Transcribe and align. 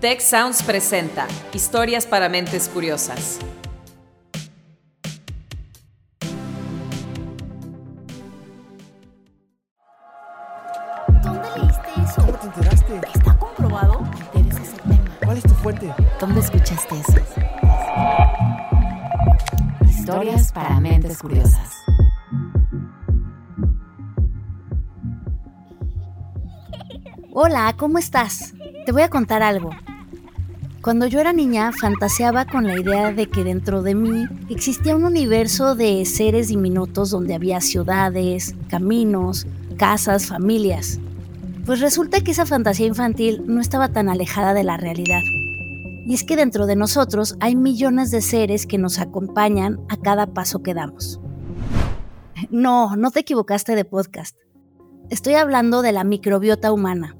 Tech 0.00 0.20
Sounds 0.22 0.62
presenta 0.62 1.26
Historias 1.52 2.06
para 2.06 2.30
mentes 2.30 2.70
curiosas. 2.70 3.38
¿Dónde 11.22 11.48
leíste 11.54 11.88
eso? 12.02 12.22
¿Cómo 12.24 12.38
te 12.38 12.46
enteraste? 12.46 13.00
¿Está 13.14 13.38
comprobado? 13.38 14.00
Me 14.00 14.40
interesa 14.40 14.62
ese 14.62 14.76
tema. 14.78 15.18
¿Cuál 15.22 15.36
es 15.36 15.42
tu 15.42 15.54
fuente? 15.56 15.94
¿Dónde 16.18 16.40
escuchaste 16.40 16.94
eso? 16.98 17.18
Historias 19.86 20.50
para 20.50 20.80
mentes 20.80 21.18
curiosas. 21.18 21.74
Hola, 27.34 27.74
¿cómo 27.76 27.98
estás? 27.98 28.54
Te 28.86 28.92
voy 28.92 29.02
a 29.02 29.10
contar 29.10 29.42
algo. 29.42 29.70
Cuando 30.82 31.06
yo 31.06 31.20
era 31.20 31.34
niña 31.34 31.72
fantaseaba 31.72 32.46
con 32.46 32.66
la 32.66 32.80
idea 32.80 33.12
de 33.12 33.28
que 33.28 33.44
dentro 33.44 33.82
de 33.82 33.94
mí 33.94 34.24
existía 34.48 34.96
un 34.96 35.04
universo 35.04 35.74
de 35.74 36.06
seres 36.06 36.48
diminutos 36.48 37.10
donde 37.10 37.34
había 37.34 37.60
ciudades, 37.60 38.54
caminos, 38.68 39.46
casas, 39.76 40.26
familias. 40.26 40.98
Pues 41.66 41.80
resulta 41.80 42.22
que 42.22 42.30
esa 42.30 42.46
fantasía 42.46 42.86
infantil 42.86 43.42
no 43.46 43.60
estaba 43.60 43.90
tan 43.90 44.08
alejada 44.08 44.54
de 44.54 44.64
la 44.64 44.78
realidad. 44.78 45.20
Y 46.06 46.14
es 46.14 46.24
que 46.24 46.34
dentro 46.34 46.66
de 46.66 46.76
nosotros 46.76 47.36
hay 47.40 47.56
millones 47.56 48.10
de 48.10 48.22
seres 48.22 48.66
que 48.66 48.78
nos 48.78 49.00
acompañan 49.00 49.80
a 49.90 49.98
cada 49.98 50.28
paso 50.28 50.62
que 50.62 50.72
damos. 50.72 51.20
No, 52.48 52.96
no 52.96 53.10
te 53.10 53.20
equivocaste 53.20 53.74
de 53.74 53.84
podcast. 53.84 54.34
Estoy 55.10 55.34
hablando 55.34 55.82
de 55.82 55.92
la 55.92 56.04
microbiota 56.04 56.72
humana, 56.72 57.16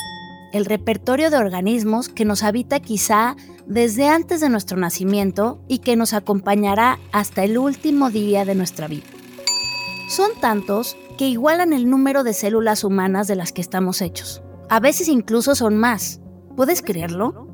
el 0.52 0.64
repertorio 0.64 1.30
de 1.30 1.36
organismos 1.36 2.08
que 2.08 2.24
nos 2.24 2.42
habita 2.42 2.80
quizá 2.80 3.36
desde 3.66 4.08
antes 4.08 4.40
de 4.40 4.48
nuestro 4.48 4.76
nacimiento 4.76 5.62
y 5.68 5.78
que 5.78 5.96
nos 5.96 6.12
acompañará 6.12 6.98
hasta 7.12 7.44
el 7.44 7.58
último 7.58 8.10
día 8.10 8.44
de 8.44 8.54
nuestra 8.54 8.88
vida. 8.88 9.06
Son 10.08 10.30
tantos 10.40 10.96
que 11.16 11.28
igualan 11.28 11.72
el 11.72 11.88
número 11.88 12.24
de 12.24 12.34
células 12.34 12.82
humanas 12.82 13.28
de 13.28 13.36
las 13.36 13.52
que 13.52 13.60
estamos 13.60 14.02
hechos. 14.02 14.42
A 14.68 14.80
veces 14.80 15.08
incluso 15.08 15.54
son 15.54 15.76
más. 15.76 16.20
¿Puedes 16.56 16.82
creerlo? 16.82 17.46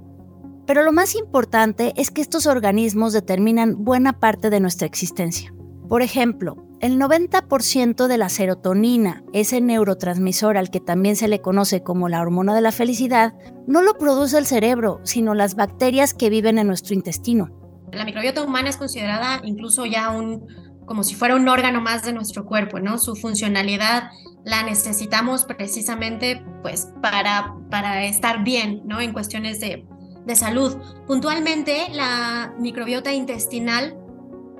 Pero 0.66 0.82
lo 0.82 0.92
más 0.92 1.14
importante 1.14 1.92
es 1.96 2.10
que 2.10 2.20
estos 2.20 2.46
organismos 2.46 3.12
determinan 3.12 3.84
buena 3.84 4.18
parte 4.18 4.50
de 4.50 4.60
nuestra 4.60 4.86
existencia. 4.86 5.52
Por 5.88 6.02
ejemplo, 6.02 6.66
el 6.80 6.98
90% 6.98 8.06
de 8.06 8.18
la 8.18 8.28
serotonina, 8.28 9.22
ese 9.32 9.60
neurotransmisor 9.60 10.56
al 10.56 10.70
que 10.70 10.80
también 10.80 11.16
se 11.16 11.28
le 11.28 11.40
conoce 11.40 11.82
como 11.82 12.08
la 12.08 12.20
hormona 12.20 12.54
de 12.54 12.60
la 12.60 12.72
felicidad, 12.72 13.34
no 13.66 13.82
lo 13.82 13.96
produce 13.96 14.36
el 14.36 14.46
cerebro, 14.46 15.00
sino 15.04 15.34
las 15.34 15.54
bacterias 15.54 16.12
que 16.12 16.28
viven 16.28 16.58
en 16.58 16.66
nuestro 16.66 16.94
intestino. 16.94 17.50
La 17.92 18.04
microbiota 18.04 18.42
humana 18.42 18.68
es 18.68 18.76
considerada 18.76 19.40
incluso 19.44 19.86
ya 19.86 20.10
un 20.10 20.46
como 20.86 21.02
si 21.02 21.16
fuera 21.16 21.34
un 21.34 21.48
órgano 21.48 21.80
más 21.80 22.04
de 22.04 22.12
nuestro 22.12 22.46
cuerpo, 22.46 22.78
¿no? 22.78 22.98
Su 22.98 23.16
funcionalidad 23.16 24.10
la 24.44 24.62
necesitamos 24.62 25.44
precisamente 25.44 26.44
pues 26.62 26.92
para, 27.02 27.56
para 27.70 28.04
estar 28.04 28.44
bien, 28.44 28.82
¿no? 28.84 29.00
En 29.00 29.12
cuestiones 29.12 29.58
de, 29.58 29.84
de 30.24 30.36
salud. 30.36 30.76
Puntualmente, 31.08 31.88
la 31.92 32.54
microbiota 32.58 33.12
intestinal 33.12 33.96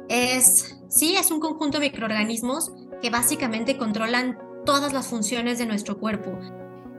es, 0.08 0.78
sí, 0.88 1.16
es 1.16 1.30
un 1.30 1.40
conjunto 1.40 1.78
de 1.78 1.90
microorganismos 1.90 2.72
que 3.00 3.10
básicamente 3.10 3.76
controlan 3.76 4.38
todas 4.64 4.92
las 4.92 5.06
funciones 5.06 5.58
de 5.58 5.66
nuestro 5.66 5.98
cuerpo. 5.98 6.38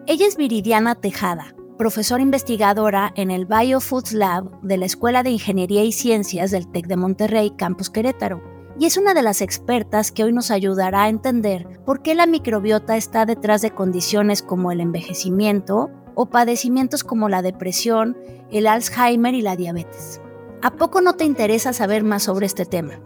Ella 0.05 0.25
es 0.25 0.37
Viridiana 0.37 0.95
Tejada, 0.95 1.55
profesora 1.77 2.23
investigadora 2.23 3.11
en 3.15 3.29
el 3.29 3.45
Biofoods 3.45 4.13
Lab 4.13 4.61
de 4.61 4.77
la 4.77 4.85
Escuela 4.85 5.23
de 5.23 5.31
Ingeniería 5.31 5.83
y 5.83 5.91
Ciencias 5.91 6.51
del 6.51 6.71
TEC 6.71 6.87
de 6.87 6.95
Monterrey, 6.95 7.51
Campus 7.57 7.89
Querétaro, 7.89 8.41
y 8.79 8.85
es 8.85 8.97
una 8.97 9.13
de 9.13 9.23
las 9.23 9.41
expertas 9.41 10.11
que 10.11 10.23
hoy 10.23 10.31
nos 10.31 10.51
ayudará 10.51 11.03
a 11.03 11.09
entender 11.09 11.67
por 11.85 12.01
qué 12.01 12.13
la 12.15 12.27
microbiota 12.27 12.95
está 12.95 13.25
detrás 13.25 13.61
de 13.61 13.71
condiciones 13.71 14.43
como 14.43 14.71
el 14.71 14.81
envejecimiento 14.81 15.89
o 16.15 16.27
padecimientos 16.27 17.03
como 17.03 17.27
la 17.27 17.41
depresión, 17.41 18.17
el 18.51 18.67
Alzheimer 18.67 19.33
y 19.33 19.41
la 19.41 19.55
diabetes. 19.55 20.21
¿A 20.63 20.71
poco 20.71 21.01
no 21.01 21.13
te 21.13 21.23
interesa 21.23 21.71
saber 21.71 22.03
más 22.03 22.23
sobre 22.23 22.47
este 22.47 22.65
tema? 22.65 22.99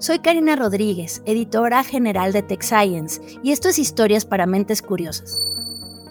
Soy 0.00 0.18
Karina 0.18 0.56
Rodríguez, 0.56 1.22
editora 1.24 1.84
general 1.84 2.32
de 2.32 2.42
Tech 2.42 2.62
Science, 2.62 3.20
y 3.44 3.52
esto 3.52 3.68
es 3.68 3.78
Historias 3.78 4.24
para 4.24 4.44
Mentes 4.46 4.82
Curiosas. 4.82 5.40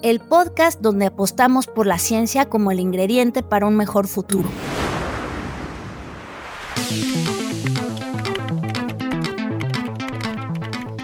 El 0.01 0.21
podcast 0.21 0.79
donde 0.79 1.07
apostamos 1.07 1.67
por 1.67 1.85
la 1.85 1.99
ciencia 1.99 2.45
como 2.45 2.71
el 2.71 2.79
ingrediente 2.79 3.43
para 3.43 3.67
un 3.67 3.75
mejor 3.75 4.07
futuro. 4.07 4.47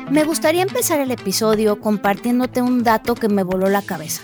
Me 0.09 0.23
gustaría 0.23 0.61
empezar 0.61 1.01
el 1.01 1.11
episodio 1.11 1.81
compartiéndote 1.81 2.61
un 2.61 2.83
dato 2.83 3.15
que 3.15 3.27
me 3.27 3.43
voló 3.43 3.67
la 3.67 3.81
cabeza. 3.81 4.23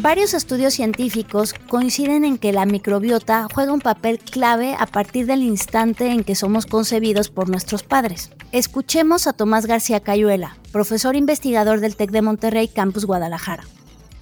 Varios 0.00 0.32
estudios 0.32 0.74
científicos 0.74 1.54
coinciden 1.68 2.24
en 2.24 2.38
que 2.38 2.52
la 2.52 2.66
microbiota 2.66 3.48
juega 3.52 3.72
un 3.72 3.80
papel 3.80 4.20
clave 4.20 4.76
a 4.78 4.86
partir 4.86 5.26
del 5.26 5.42
instante 5.42 6.12
en 6.12 6.22
que 6.22 6.36
somos 6.36 6.66
concebidos 6.66 7.30
por 7.30 7.48
nuestros 7.48 7.82
padres. 7.82 8.30
Escuchemos 8.52 9.26
a 9.26 9.32
Tomás 9.32 9.66
García 9.66 9.98
Cayuela, 9.98 10.56
profesor 10.70 11.16
investigador 11.16 11.80
del 11.80 11.96
TEC 11.96 12.12
de 12.12 12.22
Monterrey, 12.22 12.68
Campus 12.68 13.06
Guadalajara. 13.06 13.64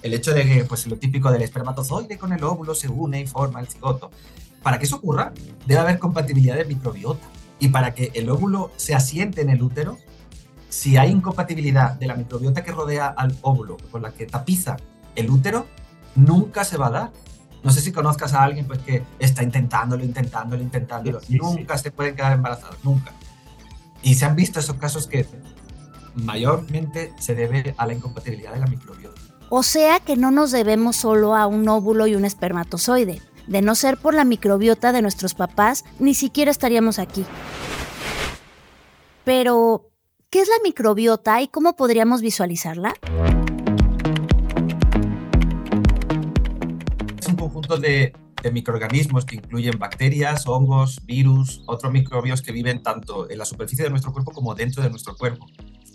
El 0.01 0.15
hecho 0.15 0.33
de 0.33 0.45
que 0.45 0.63
pues, 0.63 0.87
lo 0.87 0.95
típico 0.95 1.31
del 1.31 1.43
espermatozoide 1.43 2.17
con 2.17 2.33
el 2.33 2.43
óvulo 2.43 2.73
se 2.73 2.87
une 2.87 3.21
y 3.21 3.27
forma 3.27 3.59
el 3.59 3.67
cigoto. 3.67 4.09
Para 4.63 4.79
que 4.79 4.85
eso 4.85 4.95
ocurra, 4.95 5.31
debe 5.67 5.79
haber 5.79 5.99
compatibilidad 5.99 6.55
de 6.55 6.65
microbiota. 6.65 7.27
Y 7.59 7.67
para 7.67 7.93
que 7.93 8.11
el 8.15 8.31
óvulo 8.31 8.71
se 8.77 8.95
asiente 8.95 9.41
en 9.41 9.51
el 9.51 9.61
útero, 9.61 9.99
si 10.69 10.97
hay 10.97 11.11
incompatibilidad 11.11 11.91
de 11.91 12.07
la 12.07 12.15
microbiota 12.15 12.63
que 12.63 12.71
rodea 12.71 13.09
al 13.09 13.37
óvulo 13.43 13.77
con 13.91 14.01
la 14.01 14.11
que 14.11 14.25
tapiza 14.25 14.77
el 15.17 15.29
útero, 15.29 15.67
nunca 16.15 16.63
se 16.63 16.77
va 16.77 16.87
a 16.87 16.91
dar. 16.91 17.11
No 17.63 17.71
sé 17.71 17.81
si 17.81 17.91
conozcas 17.91 18.33
a 18.33 18.43
alguien 18.43 18.65
pues, 18.65 18.79
que 18.79 19.03
está 19.19 19.43
intentándolo, 19.43 20.05
intentándolo, 20.05 20.61
intentándolo. 20.61 21.19
Sí, 21.19 21.33
sí, 21.33 21.37
nunca 21.37 21.77
se 21.77 21.91
pueden 21.91 22.15
quedar 22.15 22.33
embarazados, 22.33 22.77
nunca. 22.83 23.11
Y 24.01 24.15
se 24.15 24.25
han 24.25 24.35
visto 24.35 24.59
esos 24.59 24.77
casos 24.77 25.07
que 25.07 25.25
mayormente 26.15 27.13
se 27.19 27.35
debe 27.35 27.75
a 27.77 27.85
la 27.85 27.93
incompatibilidad 27.93 28.53
de 28.53 28.59
la 28.59 28.67
microbiota. 28.67 29.19
O 29.49 29.63
sea 29.63 29.99
que 29.99 30.15
no 30.15 30.31
nos 30.31 30.51
debemos 30.51 30.95
solo 30.97 31.35
a 31.35 31.47
un 31.47 31.67
óvulo 31.67 32.07
y 32.07 32.15
un 32.15 32.25
espermatozoide. 32.25 33.21
De 33.47 33.61
no 33.61 33.75
ser 33.75 33.97
por 33.97 34.13
la 34.13 34.25
microbiota 34.25 34.91
de 34.91 35.01
nuestros 35.01 35.33
papás, 35.33 35.85
ni 35.99 36.13
siquiera 36.13 36.51
estaríamos 36.51 36.99
aquí. 36.99 37.25
Pero, 39.23 39.89
¿qué 40.29 40.41
es 40.41 40.47
la 40.47 40.55
microbiota 40.63 41.41
y 41.41 41.47
cómo 41.47 41.75
podríamos 41.75 42.21
visualizarla? 42.21 42.93
Conjunto 47.57 47.77
de, 47.77 48.13
microorganismos 48.51 49.25
que 49.25 49.35
incluyen 49.35 49.79
bacterias, 49.79 50.47
hongos, 50.47 51.01
virus, 51.05 51.63
otros 51.65 51.91
microbios 51.91 52.41
que 52.41 52.51
viven 52.53 52.81
tanto 52.83 53.29
en 53.29 53.39
la 53.39 53.45
superficie 53.45 53.83
de 53.83 53.89
nuestro 53.89 54.13
cuerpo 54.13 54.31
como 54.31 54.53
dentro 54.53 54.83
de 54.83 54.89
nuestro 54.89 55.17
cuerpo. 55.17 55.47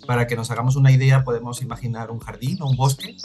Para 0.05 0.27
que 0.27 0.35
nos 0.35 0.51
hagamos 0.51 0.75
una 0.75 0.91
idea, 0.91 1.23
podemos 1.23 1.61
imaginar 1.61 2.11
un 2.11 2.19
jardín 2.19 2.61
o 2.61 2.69
un 2.69 2.75
bosque 2.75 3.15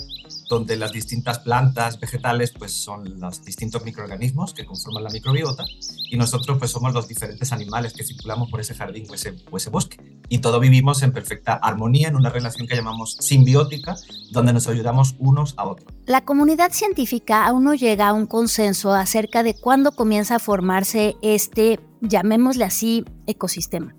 donde 0.48 0.76
las 0.76 0.92
distintas 0.92 1.40
plantas, 1.40 1.98
vegetales, 1.98 2.52
pues 2.52 2.72
son 2.72 3.20
los 3.20 3.44
distintos 3.44 3.84
microorganismos 3.84 4.54
que 4.54 4.64
conforman 4.64 5.02
la 5.02 5.10
microbiota 5.10 5.64
y 6.10 6.16
nosotros 6.16 6.56
pues 6.56 6.70
somos 6.70 6.94
los 6.94 7.08
diferentes 7.08 7.52
animales 7.52 7.92
que 7.92 8.04
circulamos 8.04 8.48
por 8.48 8.60
ese 8.60 8.74
jardín 8.74 9.04
o 9.10 9.56
ese 9.56 9.68
bosque. 9.68 9.98
Y 10.28 10.38
todos 10.38 10.60
vivimos 10.60 11.02
en 11.02 11.12
perfecta 11.12 11.54
armonía, 11.54 12.08
en 12.08 12.16
una 12.16 12.30
relación 12.30 12.66
que 12.66 12.76
llamamos 12.76 13.16
simbiótica, 13.20 13.96
donde 14.30 14.52
nos 14.52 14.68
ayudamos 14.68 15.16
unos 15.18 15.54
a 15.56 15.66
otros. 15.66 15.92
La 16.06 16.24
comunidad 16.24 16.72
científica 16.72 17.46
aún 17.46 17.64
no 17.64 17.74
llega 17.74 18.08
a 18.08 18.12
un 18.12 18.26
consenso 18.26 18.92
acerca 18.92 19.42
de 19.42 19.54
cuándo 19.54 19.92
comienza 19.92 20.36
a 20.36 20.38
formarse 20.38 21.16
este, 21.22 21.80
llamémosle 22.00 22.64
así, 22.64 23.04
ecosistema. 23.26 23.94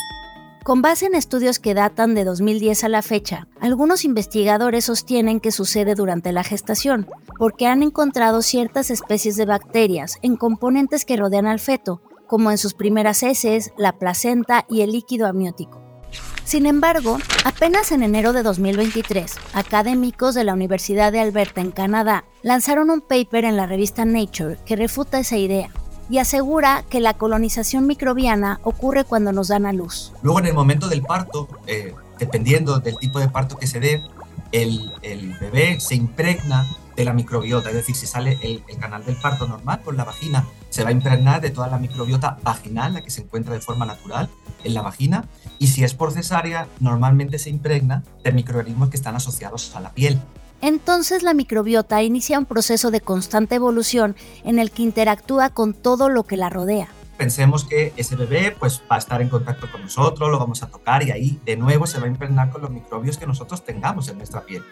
Con 0.64 0.82
base 0.82 1.08
en 1.08 1.16
estudios 1.16 1.58
que 1.58 1.74
datan 1.74 2.14
de 2.14 2.26
2010 2.26 2.84
a 2.84 2.90
la 2.90 3.02
fecha, 3.02 3.48
algunos 3.60 4.06
investigadores 4.06 4.86
sostienen 4.86 5.40
que 5.40 5.52
sucede 5.52 5.96
durante 5.96 6.32
la 6.32 6.44
gestación, 6.44 7.08
porque 7.40 7.66
han 7.66 7.82
encontrado 7.82 8.42
ciertas 8.42 8.92
especies 8.92 9.36
de 9.36 9.46
bacterias 9.46 10.20
en 10.22 10.36
componentes 10.36 11.06
que 11.06 11.18
rodean 11.18 11.48
al 11.48 11.60
feto, 11.60 12.04
como 12.28 12.52
en 12.52 12.58
sus 12.60 12.76
primeras 12.76 13.24
heces, 13.24 13.72
la 13.78 13.98
placenta 13.98 14.66
y 14.70 14.82
el 14.82 14.92
líquido 14.92 15.26
amniótico. 15.26 15.89
Sin 16.44 16.66
embargo, 16.66 17.20
apenas 17.46 17.92
en 17.92 18.02
enero 18.02 18.34
de 18.34 18.44
2023, 18.44 19.36
académicos 19.54 20.34
de 20.34 20.44
la 20.44 20.54
Universidad 20.54 21.12
de 21.12 21.20
Alberta 21.20 21.62
en 21.62 21.72
Canadá 21.72 22.26
lanzaron 22.42 22.90
un 22.90 23.02
paper 23.02 23.46
en 23.46 23.56
la 23.56 23.68
revista 23.68 24.04
Nature 24.06 24.58
que 24.66 24.76
refuta 24.76 25.20
esa 25.20 25.38
idea 25.38 25.70
y 26.10 26.18
asegura 26.18 26.84
que 26.90 27.02
la 27.02 27.14
colonización 27.14 27.86
microbiana 27.86 28.60
ocurre 28.64 29.04
cuando 29.04 29.32
nos 29.32 29.50
dan 29.50 29.66
a 29.66 29.74
luz. 29.74 30.12
Luego, 30.24 30.40
en 30.40 30.48
el 30.48 30.54
momento 30.54 30.88
del 30.88 31.04
parto, 31.04 31.48
eh, 31.68 31.94
dependiendo 32.18 32.80
del 32.80 32.98
tipo 32.98 33.20
de 33.20 33.30
parto 33.30 33.58
que 33.58 33.68
se 33.68 33.80
dé, 33.80 34.04
el, 34.52 34.92
el 35.04 35.38
bebé 35.38 35.80
se 35.80 35.94
impregna 35.96 36.66
de 37.00 37.06
la 37.06 37.14
microbiota, 37.14 37.70
es 37.70 37.76
decir, 37.76 37.96
si 37.96 38.06
sale 38.06 38.38
el, 38.42 38.62
canal 38.78 39.06
del 39.06 39.16
parto 39.16 39.48
normal 39.48 39.80
por 39.80 39.96
la 39.96 40.04
vagina, 40.04 40.46
se 40.70 40.84
va 40.84 40.90
a 40.90 40.92
impregnar 40.92 41.40
de 41.40 41.50
toda 41.50 41.70
la 41.70 41.78
microbiota 41.78 42.38
vaginal, 42.44 42.94
la 42.94 43.02
que 43.02 43.10
se 43.10 43.22
encuentra 43.22 43.54
de 43.54 43.62
forma 43.62 43.86
natural 43.86 44.28
en 44.66 44.74
la 44.74 44.82
vagina, 44.82 45.24
y 45.60 45.68
si 45.68 45.86
es 45.86 45.94
por 45.94 46.12
cesárea, 46.12 46.68
normalmente 46.82 47.40
se 47.40 47.50
impregna 47.50 48.04
de 48.22 48.34
microorganismos 48.34 48.90
que 48.90 48.98
están 48.98 49.16
asociados 49.16 49.74
a 49.78 49.80
la 49.80 49.94
piel. 49.94 50.20
Entonces 50.62 51.24
la 51.24 51.34
microbiota 51.34 52.04
inicia 52.04 52.38
un 52.38 52.46
proceso 52.46 52.92
de 52.92 53.00
constante 53.00 53.56
evolución 53.56 54.18
en 54.44 54.60
el 54.60 54.70
que 54.70 54.84
interactúa 54.84 55.52
con 55.52 55.74
todo 55.74 56.10
lo 56.10 56.24
que 56.24 56.36
la 56.36 56.50
rodea. 56.50 56.90
Pensemos 57.20 57.66
que 57.66 57.92
ese 57.98 58.16
bebé 58.16 58.56
pues, 58.58 58.82
va 58.90 58.96
a 58.96 59.00
estar 59.00 59.22
en 59.22 59.28
contacto 59.28 59.70
con 59.70 59.82
nosotros, 59.82 60.32
lo 60.32 60.40
vamos 60.40 60.64
a 60.64 60.68
tocar 60.68 61.04
y 61.04 61.12
ahí 61.12 61.38
de 61.46 61.58
nuevo 61.58 61.86
se 61.86 62.00
va 62.00 62.06
a 62.06 62.08
impregnar 62.08 62.50
con 62.50 62.62
los 62.62 62.72
microbios 62.72 63.18
que 63.18 63.28
nosotros 63.28 63.66
tengamos 63.66 64.08
en 64.08 64.20
nuestra 64.20 64.46
piel. 64.46 64.64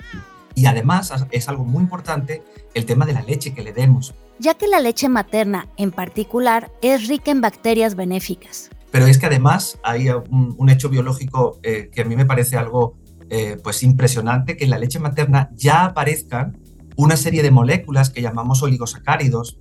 Y 0.56 0.66
además 0.66 1.14
es 1.32 1.50
algo 1.50 1.66
muy 1.66 1.84
importante 1.84 2.44
el 2.74 2.86
tema 2.86 3.06
de 3.06 3.12
la 3.12 3.22
leche 3.22 3.54
que 3.54 3.64
le 3.64 3.74
demos. 3.74 4.16
Ya 4.40 4.54
que 4.54 4.70
la 4.70 4.80
leche 4.80 5.10
materna 5.10 5.68
en 5.76 5.92
particular 5.92 6.72
es 6.82 7.10
rica 7.10 7.32
en 7.32 7.42
bacterias 7.42 7.96
benéficas. 7.96 8.70
Pero 8.92 9.08
es 9.08 9.18
que 9.18 9.26
además 9.26 9.78
hay 9.84 10.08
un, 10.10 10.56
un 10.58 10.70
hecho 10.70 10.88
biológico 10.88 11.60
eh, 11.64 11.90
que 11.94 12.04
a 12.04 12.06
mí 12.06 12.16
me 12.16 12.26
parece 12.26 12.56
algo 12.56 12.96
eh, 13.30 13.58
pues 13.62 13.84
impresionante, 13.84 14.56
que 14.56 14.64
en 14.64 14.70
la 14.70 14.80
leche 14.80 15.00
materna 15.00 15.50
ya 15.54 15.84
aparezcan 15.84 16.58
una 16.96 17.18
serie 17.18 17.44
de 17.44 17.52
moléculas 17.52 18.10
que 18.10 18.22
llamamos 18.22 18.64
oligosacáridos 18.64 19.60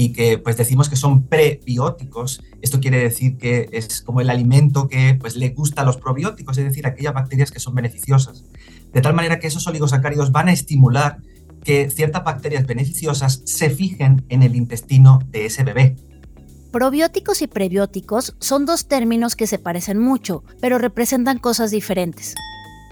y 0.00 0.12
que 0.12 0.38
pues 0.38 0.56
decimos 0.56 0.88
que 0.88 0.96
son 0.96 1.24
prebióticos. 1.24 2.42
Esto 2.62 2.80
quiere 2.80 2.98
decir 2.98 3.36
que 3.36 3.68
es 3.72 4.02
como 4.02 4.20
el 4.20 4.30
alimento 4.30 4.88
que 4.88 5.16
pues 5.20 5.36
le 5.36 5.50
gusta 5.50 5.82
a 5.82 5.84
los 5.84 5.96
probióticos, 5.96 6.56
es 6.58 6.64
decir, 6.64 6.86
aquellas 6.86 7.14
bacterias 7.14 7.50
que 7.50 7.60
son 7.60 7.74
beneficiosas 7.74 8.44
de 8.92 9.00
tal 9.00 9.14
manera 9.14 9.38
que 9.38 9.46
esos 9.46 9.66
oligosacáridos 9.66 10.32
van 10.32 10.48
a 10.48 10.52
estimular 10.52 11.18
que 11.64 11.90
ciertas 11.90 12.24
bacterias 12.24 12.66
beneficiosas 12.66 13.42
se 13.44 13.70
fijen 13.70 14.24
en 14.28 14.42
el 14.42 14.56
intestino 14.56 15.20
de 15.30 15.46
ese 15.46 15.62
bebé. 15.62 15.96
Probióticos 16.72 17.42
y 17.42 17.48
prebióticos 17.48 18.34
son 18.38 18.64
dos 18.64 18.86
términos 18.86 19.36
que 19.36 19.46
se 19.46 19.58
parecen 19.58 19.98
mucho, 19.98 20.44
pero 20.60 20.78
representan 20.78 21.38
cosas 21.38 21.70
diferentes. 21.70 22.34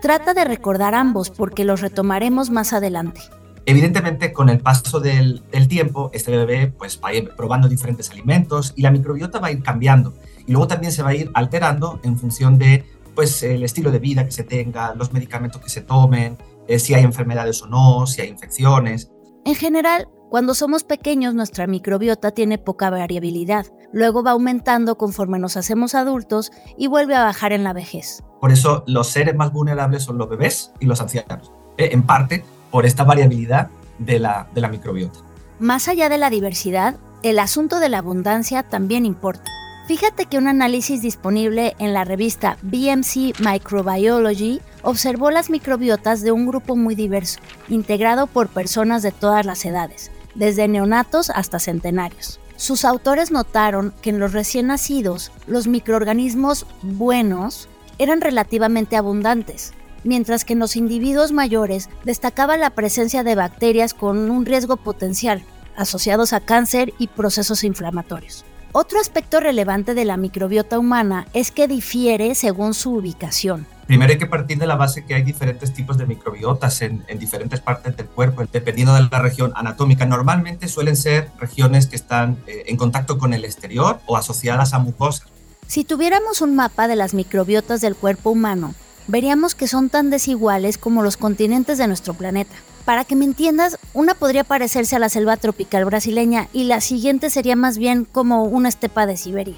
Trata 0.02 0.34
de 0.34 0.44
recordar 0.44 0.94
ambos 0.94 1.30
porque 1.30 1.64
los 1.64 1.80
retomaremos 1.80 2.50
más 2.50 2.72
adelante. 2.72 3.20
Evidentemente, 3.68 4.32
con 4.32 4.48
el 4.48 4.60
paso 4.60 4.98
del, 4.98 5.42
del, 5.52 5.68
tiempo, 5.68 6.08
este 6.14 6.34
bebé 6.34 6.68
pues, 6.68 6.98
va 7.04 7.10
a 7.10 7.14
ir 7.14 7.36
probando 7.36 7.68
diferentes 7.68 8.10
alimentos 8.10 8.72
y 8.76 8.80
la 8.80 8.90
microbiota 8.90 9.40
va 9.40 9.48
a 9.48 9.52
ir 9.52 9.62
cambiando. 9.62 10.14
Y 10.46 10.52
luego 10.52 10.66
también 10.66 10.90
se 10.90 11.02
va 11.02 11.10
a 11.10 11.14
ir 11.14 11.30
alterando 11.34 12.00
en 12.02 12.18
función 12.18 12.58
de 12.58 12.86
pues 13.14 13.42
el 13.42 13.62
estilo 13.62 13.90
de 13.90 13.98
vida 13.98 14.24
que 14.24 14.30
se 14.30 14.42
tenga, 14.42 14.94
los 14.94 15.12
medicamentos 15.12 15.60
que 15.60 15.68
se 15.68 15.82
tomen, 15.82 16.38
eh, 16.66 16.78
si 16.78 16.94
hay 16.94 17.04
enfermedades 17.04 17.60
o 17.60 17.66
no, 17.66 18.06
si 18.06 18.22
hay 18.22 18.28
infecciones. 18.28 19.10
En 19.44 19.54
general, 19.54 20.08
cuando 20.30 20.54
somos 20.54 20.82
pequeños 20.82 21.34
nuestra 21.34 21.66
microbiota 21.66 22.30
tiene 22.30 22.56
poca 22.56 22.88
variabilidad, 22.88 23.66
luego 23.92 24.22
va 24.22 24.30
aumentando 24.30 24.96
conforme 24.96 25.38
nos 25.38 25.58
hacemos 25.58 25.94
adultos 25.94 26.52
y 26.78 26.86
vuelve 26.86 27.16
a 27.16 27.24
bajar 27.24 27.52
en 27.52 27.64
la 27.64 27.74
vejez. 27.74 28.22
Por 28.40 28.50
eso 28.50 28.82
los 28.86 29.08
seres 29.08 29.34
más 29.34 29.52
vulnerables 29.52 30.04
son 30.04 30.16
los 30.16 30.30
bebés 30.30 30.72
y 30.80 30.86
los 30.86 31.02
ancianos, 31.02 31.52
eh, 31.76 31.90
en 31.92 32.04
parte 32.04 32.44
por 32.70 32.86
esta 32.86 33.04
variabilidad 33.04 33.68
de 33.98 34.18
la, 34.18 34.48
de 34.54 34.60
la 34.60 34.68
microbiota. 34.68 35.20
Más 35.58 35.88
allá 35.88 36.08
de 36.08 36.18
la 36.18 36.30
diversidad, 36.30 36.96
el 37.22 37.38
asunto 37.38 37.80
de 37.80 37.88
la 37.88 37.98
abundancia 37.98 38.62
también 38.62 39.04
importa. 39.04 39.50
Fíjate 39.88 40.26
que 40.26 40.36
un 40.36 40.48
análisis 40.48 41.00
disponible 41.00 41.74
en 41.78 41.94
la 41.94 42.04
revista 42.04 42.58
BMC 42.60 43.40
Microbiology 43.40 44.60
observó 44.82 45.30
las 45.30 45.48
microbiotas 45.48 46.20
de 46.20 46.30
un 46.30 46.46
grupo 46.46 46.76
muy 46.76 46.94
diverso, 46.94 47.40
integrado 47.68 48.26
por 48.26 48.48
personas 48.48 49.02
de 49.02 49.12
todas 49.12 49.46
las 49.46 49.64
edades, 49.64 50.10
desde 50.34 50.68
neonatos 50.68 51.30
hasta 51.30 51.58
centenarios. 51.58 52.38
Sus 52.56 52.84
autores 52.84 53.30
notaron 53.30 53.94
que 54.02 54.10
en 54.10 54.18
los 54.18 54.32
recién 54.34 54.66
nacidos, 54.66 55.32
los 55.46 55.66
microorganismos 55.66 56.66
buenos 56.82 57.68
eran 57.96 58.20
relativamente 58.20 58.96
abundantes, 58.96 59.72
mientras 60.04 60.44
que 60.44 60.54
en 60.54 60.58
los 60.58 60.76
individuos 60.76 61.32
mayores 61.32 61.88
destacaba 62.04 62.56
la 62.56 62.70
presencia 62.70 63.22
de 63.22 63.34
bacterias 63.34 63.94
con 63.94 64.30
un 64.30 64.46
riesgo 64.46 64.76
potencial, 64.76 65.42
asociados 65.76 66.32
a 66.32 66.40
cáncer 66.40 66.92
y 66.98 67.08
procesos 67.08 67.64
inflamatorios. 67.64 68.44
Otro 68.72 69.00
aspecto 69.00 69.40
relevante 69.40 69.94
de 69.94 70.04
la 70.04 70.18
microbiota 70.18 70.78
humana 70.78 71.26
es 71.32 71.50
que 71.50 71.66
difiere 71.66 72.34
según 72.34 72.74
su 72.74 72.92
ubicación. 72.94 73.66
Primero 73.86 74.12
hay 74.12 74.18
que 74.18 74.26
partir 74.26 74.58
de 74.58 74.66
la 74.66 74.76
base 74.76 75.06
que 75.06 75.14
hay 75.14 75.22
diferentes 75.22 75.72
tipos 75.72 75.96
de 75.96 76.04
microbiotas 76.04 76.82
en, 76.82 77.02
en, 77.08 77.18
diferentes 77.18 77.60
partes 77.60 77.96
del 77.96 78.06
cuerpo, 78.06 78.44
dependiendo 78.52 78.92
de 78.92 79.08
la 79.10 79.18
región 79.20 79.52
anatómica. 79.54 80.04
Normalmente 80.04 80.68
suelen 80.68 80.94
ser 80.94 81.30
regiones 81.40 81.86
que 81.86 81.96
están 81.96 82.36
eh, 82.46 82.64
en 82.66 82.76
contacto 82.76 83.16
con 83.16 83.32
el 83.32 83.46
exterior 83.46 84.00
o 84.04 84.18
asociadas 84.18 84.74
a 84.74 84.78
mucosas. 84.78 85.26
Si 85.66 85.84
tuviéramos 85.84 86.42
un 86.42 86.54
mapa 86.54 86.86
de 86.86 86.96
las 86.96 87.14
microbiotas 87.14 87.80
del 87.80 87.96
cuerpo 87.96 88.28
humano, 88.30 88.74
veríamos 89.08 89.56
que 89.56 89.66
son 89.66 89.88
tan 89.90 90.10
desiguales 90.10 90.78
como 90.78 91.02
los 91.02 91.16
continentes 91.16 91.78
de 91.78 91.88
nuestro 91.88 92.14
planeta. 92.14 92.54
Para 92.84 93.04
que 93.04 93.16
me 93.16 93.24
entiendas, 93.24 93.78
una 93.92 94.14
podría 94.14 94.44
parecerse 94.44 94.96
a 94.96 94.98
la 94.98 95.08
selva 95.08 95.36
tropical 95.36 95.84
brasileña 95.84 96.48
y 96.52 96.64
la 96.64 96.80
siguiente 96.80 97.28
sería 97.28 97.56
más 97.56 97.76
bien 97.76 98.04
como 98.04 98.44
una 98.44 98.68
estepa 98.68 99.06
de 99.06 99.16
Siberia. 99.16 99.56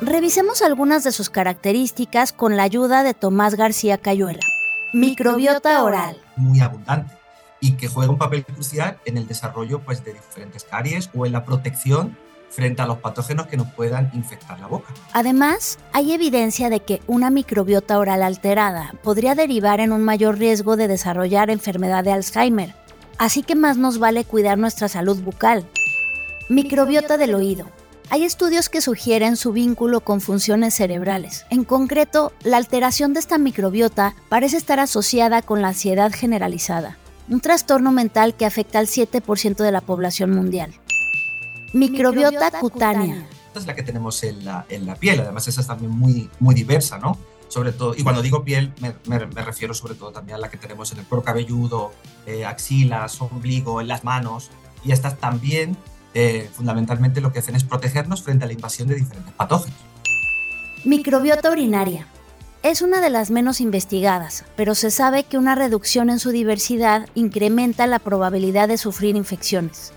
Revisemos 0.00 0.62
algunas 0.62 1.02
de 1.04 1.12
sus 1.12 1.30
características 1.30 2.32
con 2.32 2.56
la 2.56 2.62
ayuda 2.62 3.02
de 3.02 3.14
Tomás 3.14 3.54
García 3.56 3.98
Cayuela. 3.98 4.40
Microbiota 4.92 5.82
oral. 5.82 6.16
Muy 6.36 6.60
abundante 6.60 7.12
y 7.60 7.72
que 7.72 7.88
juega 7.88 8.12
un 8.12 8.18
papel 8.18 8.44
crucial 8.44 8.98
en 9.06 9.16
el 9.16 9.26
desarrollo 9.26 9.80
pues, 9.80 10.04
de 10.04 10.12
diferentes 10.12 10.64
caries 10.64 11.10
o 11.14 11.26
en 11.26 11.32
la 11.32 11.44
protección 11.44 12.16
frente 12.56 12.80
a 12.80 12.86
los 12.86 12.98
patógenos 12.98 13.46
que 13.48 13.58
nos 13.58 13.70
puedan 13.72 14.10
infectar 14.14 14.58
la 14.58 14.66
boca. 14.66 14.94
Además, 15.12 15.78
hay 15.92 16.14
evidencia 16.14 16.70
de 16.70 16.80
que 16.80 17.02
una 17.06 17.28
microbiota 17.28 17.98
oral 17.98 18.22
alterada 18.22 18.94
podría 19.02 19.34
derivar 19.34 19.80
en 19.80 19.92
un 19.92 20.02
mayor 20.02 20.38
riesgo 20.38 20.76
de 20.76 20.88
desarrollar 20.88 21.50
enfermedad 21.50 22.02
de 22.02 22.12
Alzheimer, 22.12 22.74
así 23.18 23.42
que 23.42 23.54
más 23.54 23.76
nos 23.76 23.98
vale 23.98 24.24
cuidar 24.24 24.56
nuestra 24.56 24.88
salud 24.88 25.20
bucal. 25.22 25.68
Microbiota 26.48 27.18
del 27.18 27.34
oído. 27.34 27.66
Hay 28.08 28.24
estudios 28.24 28.70
que 28.70 28.80
sugieren 28.80 29.36
su 29.36 29.52
vínculo 29.52 30.00
con 30.00 30.22
funciones 30.22 30.74
cerebrales. 30.74 31.44
En 31.50 31.64
concreto, 31.64 32.32
la 32.42 32.56
alteración 32.56 33.12
de 33.12 33.20
esta 33.20 33.36
microbiota 33.36 34.14
parece 34.30 34.56
estar 34.56 34.80
asociada 34.80 35.42
con 35.42 35.60
la 35.60 35.68
ansiedad 35.68 36.10
generalizada, 36.10 36.96
un 37.28 37.40
trastorno 37.40 37.92
mental 37.92 38.34
que 38.34 38.46
afecta 38.46 38.78
al 38.78 38.86
7% 38.86 39.56
de 39.56 39.72
la 39.72 39.82
población 39.82 40.30
mundial. 40.30 40.72
Microbiota, 41.72 42.50
cutánea. 42.60 43.28
Esta 43.48 43.60
es 43.60 43.66
la 43.66 43.74
que 43.74 43.82
tenemos 43.82 44.22
en 44.22 44.44
la, 44.44 44.66
en 44.68 44.86
la 44.86 44.96
piel, 44.96 45.20
además 45.20 45.48
esa 45.48 45.60
es 45.60 45.66
también 45.66 45.90
muy, 45.90 46.30
muy 46.40 46.54
diversa, 46.54 46.98
¿no? 46.98 47.18
Sobre 47.48 47.72
todo, 47.72 47.94
y 47.96 48.02
cuando 48.02 48.22
digo 48.22 48.44
piel 48.44 48.72
me, 48.80 48.94
me, 49.06 49.24
me, 49.26 49.42
refiero 49.42 49.72
sobre 49.72 49.94
todo 49.94 50.10
también 50.10 50.36
a 50.36 50.38
la 50.38 50.50
que 50.50 50.56
tenemos 50.56 50.90
en 50.92 50.98
el 50.98 51.06
cuero 51.06 51.22
cabelludo, 51.22 51.92
eh, 52.26 52.44
axilas, 52.44 53.20
ombligo, 53.20 53.80
en 53.80 53.88
las 53.88 54.04
manos, 54.04 54.50
y 54.84 54.92
estas 54.92 55.18
también 55.18 55.76
eh, 56.18 56.48
fundamentalmente 56.52 57.20
lo 57.20 57.30
que 57.30 57.40
hacen 57.40 57.56
es 57.56 57.64
protegernos 57.64 58.22
frente 58.22 58.44
a 58.44 58.46
la 58.46 58.54
invasión 58.54 58.88
de 58.88 58.94
diferentes 58.94 59.34
patógenos. 59.34 59.78
Microbiota 60.86 61.50
urinaria. 61.50 62.06
Es 62.62 62.80
una 62.80 63.02
de 63.02 63.10
las 63.10 63.30
menos 63.30 63.60
investigadas, 63.60 64.44
pero 64.56 64.74
se 64.74 64.90
sabe 64.90 65.24
que 65.24 65.36
una 65.36 65.54
reducción 65.54 66.08
en 66.08 66.18
su 66.18 66.30
diversidad 66.30 67.06
incrementa 67.14 67.86
la 67.86 67.98
probabilidad 67.98 68.66
de 68.66 68.78
sufrir 68.78 69.14
infecciones. 69.14 69.92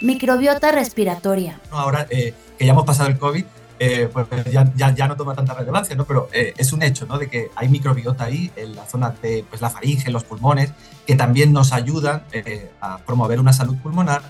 Microbiota 0.00 0.70
respiratoria. 0.72 1.60
Ahora 1.70 2.06
eh, 2.10 2.34
que 2.58 2.66
ya 2.66 2.72
hemos 2.72 2.84
pasado 2.84 3.08
el 3.08 3.18
COVID, 3.18 3.44
eh, 3.80 4.08
pues 4.12 4.26
ya, 4.50 4.72
ya, 4.74 4.94
ya, 4.94 5.06
no 5.06 5.16
toma 5.16 5.34
tanta 5.34 5.54
relevancia, 5.54 5.94
¿no? 5.94 6.04
pero 6.04 6.28
eh, 6.32 6.52
es 6.56 6.72
un 6.72 6.82
hecho 6.82 7.06
¿no? 7.06 7.16
de 7.18 7.28
que 7.28 7.50
hay 7.54 7.68
microbiota 7.68 8.24
ahí 8.24 8.50
en 8.56 8.74
la 8.74 8.84
zona 8.86 9.14
de 9.22 9.44
pues, 9.48 9.60
la 9.60 9.70
faringe, 9.70 10.10
los 10.10 10.24
pulmones, 10.24 10.72
que 11.06 11.14
también 11.14 11.52
nos 11.52 11.72
ayudan 11.72 12.24
eh, 12.32 12.72
a 12.80 12.98
promover 12.98 13.38
una 13.38 13.52
salud 13.52 13.76
pulmonar 13.76 14.22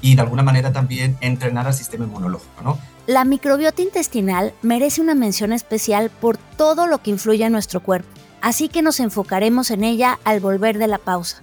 y 0.00 0.14
de 0.14 0.22
alguna 0.22 0.42
manera 0.44 0.72
también 0.72 1.16
entrenar 1.20 1.66
al 1.66 1.74
sistema 1.74 2.04
inmunológico. 2.04 2.62
¿no? 2.62 2.78
La 3.06 3.24
microbiota 3.24 3.82
intestinal 3.82 4.54
merece 4.62 5.00
una 5.00 5.16
mención 5.16 5.52
especial 5.52 6.10
por 6.10 6.36
todo 6.36 6.86
lo 6.86 7.02
que 7.02 7.10
influye 7.10 7.44
en 7.44 7.52
nuestro 7.52 7.80
cuerpo, 7.80 8.08
así 8.40 8.68
que 8.68 8.82
nos 8.82 9.00
enfocaremos 9.00 9.72
en 9.72 9.82
ella 9.82 10.20
al 10.24 10.38
volver 10.38 10.78
de 10.78 10.86
la 10.86 10.98
pausa. 10.98 11.42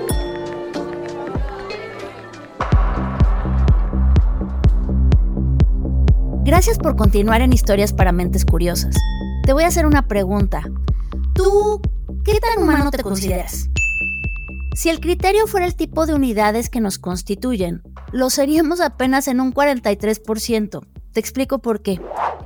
Gracias 6.51 6.79
por 6.79 6.97
continuar 6.97 7.39
en 7.41 7.53
Historias 7.53 7.93
para 7.93 8.11
Mentes 8.11 8.43
Curiosas. 8.43 8.97
Te 9.45 9.53
voy 9.53 9.63
a 9.63 9.67
hacer 9.67 9.85
una 9.85 10.09
pregunta. 10.09 10.61
¿Tú 11.33 11.81
qué 12.25 12.41
tan 12.41 12.61
humano 12.61 12.91
te 12.91 13.01
consideras? 13.01 13.69
Si 14.75 14.89
el 14.89 14.99
criterio 14.99 15.47
fuera 15.47 15.65
el 15.65 15.75
tipo 15.75 16.05
de 16.05 16.13
unidades 16.13 16.69
que 16.69 16.81
nos 16.81 16.99
constituyen, 16.99 17.81
lo 18.11 18.29
seríamos 18.29 18.81
apenas 18.81 19.29
en 19.29 19.39
un 19.39 19.53
43%. 19.53 20.85
Te 21.13 21.19
explico 21.21 21.59
por 21.59 21.81
qué. 21.81 22.01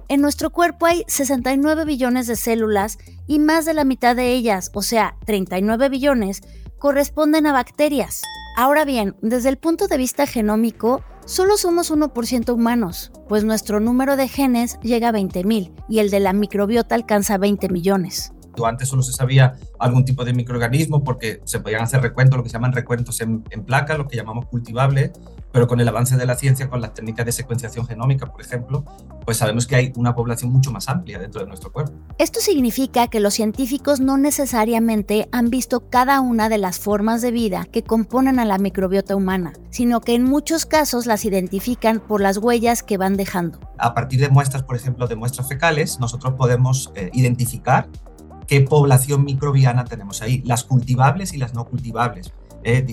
En 0.07 0.21
nuestro 0.21 0.51
cuerpo 0.51 0.85
hay 0.85 1.03
69 1.07 1.83
billones 1.85 2.27
de 2.27 2.35
células 2.35 2.99
y 3.25 3.39
más 3.39 3.65
de 3.65 3.73
la 3.73 3.85
mitad 3.85 4.15
de 4.15 4.33
ellas, 4.33 4.69
o 4.75 4.83
sea, 4.83 5.17
39 5.25 5.89
billones, 5.89 6.43
corresponden 6.77 7.47
a 7.47 7.53
bacterias. 7.53 8.21
Ahora 8.55 8.85
bien, 8.85 9.15
desde 9.23 9.49
el 9.49 9.57
punto 9.57 9.87
de 9.87 9.97
vista 9.97 10.27
genómico, 10.27 11.03
solo 11.25 11.57
somos 11.57 11.91
1% 11.91 12.53
humanos, 12.53 13.11
pues 13.27 13.43
nuestro 13.43 13.79
número 13.79 14.15
de 14.15 14.27
genes 14.27 14.79
llega 14.81 15.09
a 15.09 15.13
20.000 15.13 15.73
y 15.89 15.99
el 15.99 16.09
de 16.09 16.19
la 16.19 16.33
microbiota 16.33 16.95
alcanza 16.95 17.37
20 17.37 17.69
millones. 17.69 18.31
Antes 18.63 18.89
solo 18.89 19.01
se 19.01 19.11
sabía 19.11 19.55
algún 19.79 20.05
tipo 20.05 20.23
de 20.23 20.33
microorganismo 20.33 21.03
porque 21.03 21.41
se 21.45 21.59
podían 21.59 21.81
hacer 21.81 22.01
recuentos, 22.01 22.37
lo 22.37 22.43
que 22.43 22.49
se 22.49 22.53
llaman 22.53 22.73
recuentos 22.73 23.19
en, 23.21 23.43
en 23.49 23.63
placa, 23.63 23.97
lo 23.97 24.07
que 24.07 24.15
llamamos 24.15 24.45
cultivable, 24.45 25.11
pero 25.55 25.69
con 25.69 25.79
el 25.79 25.87
avance 25.87 26.17
de 26.17 26.25
la 26.25 26.35
ciencia, 26.35 26.69
con 26.69 26.81
las 26.81 26.93
técnicas 26.93 27.25
de 27.25 27.31
secuenciación 27.31 27.87
genómica, 27.87 28.25
por 28.25 28.41
ejemplo, 28.41 28.83
pues 29.23 29.37
sabemos 29.37 29.65
que 29.65 29.77
hay 29.77 29.93
una 29.95 30.13
población 30.13 30.51
mucho 30.51 30.69
más 30.69 30.89
amplia 30.89 31.17
dentro 31.17 31.39
de 31.39 31.47
nuestro 31.47 31.71
cuerpo. 31.71 31.93
Esto 32.17 32.41
significa 32.41 33.07
que 33.07 33.21
los 33.21 33.35
científicos 33.35 34.01
no 34.01 34.17
necesariamente 34.17 35.29
han 35.31 35.49
visto 35.49 35.89
cada 35.89 36.19
una 36.19 36.49
de 36.49 36.57
las 36.57 36.79
formas 36.79 37.21
de 37.21 37.31
vida 37.31 37.65
que 37.71 37.83
componen 37.83 38.37
a 38.39 38.43
la 38.43 38.57
microbiota 38.57 39.15
humana, 39.15 39.53
sino 39.69 40.01
que 40.01 40.13
en 40.15 40.25
muchos 40.25 40.65
casos 40.65 41.05
las 41.05 41.23
identifican 41.23 42.01
por 42.01 42.19
las 42.19 42.37
huellas 42.37 42.83
que 42.83 42.97
van 42.97 43.15
dejando. 43.15 43.59
A 43.77 43.93
partir 43.93 44.19
de 44.19 44.27
muestras, 44.27 44.63
por 44.63 44.75
ejemplo, 44.75 45.07
de 45.07 45.15
muestras 45.15 45.47
fecales, 45.47 46.01
nosotros 46.01 46.33
podemos 46.33 46.91
eh, 46.95 47.09
identificar 47.13 47.87
qué 48.47 48.61
población 48.61 49.23
microbiana 49.23 49.85
tenemos 49.85 50.21
ahí, 50.21 50.41
las 50.45 50.63
cultivables 50.63 51.33
y 51.33 51.37
las 51.37 51.53
no 51.53 51.65
cultivables. 51.65 52.33
Eh, 52.63 52.83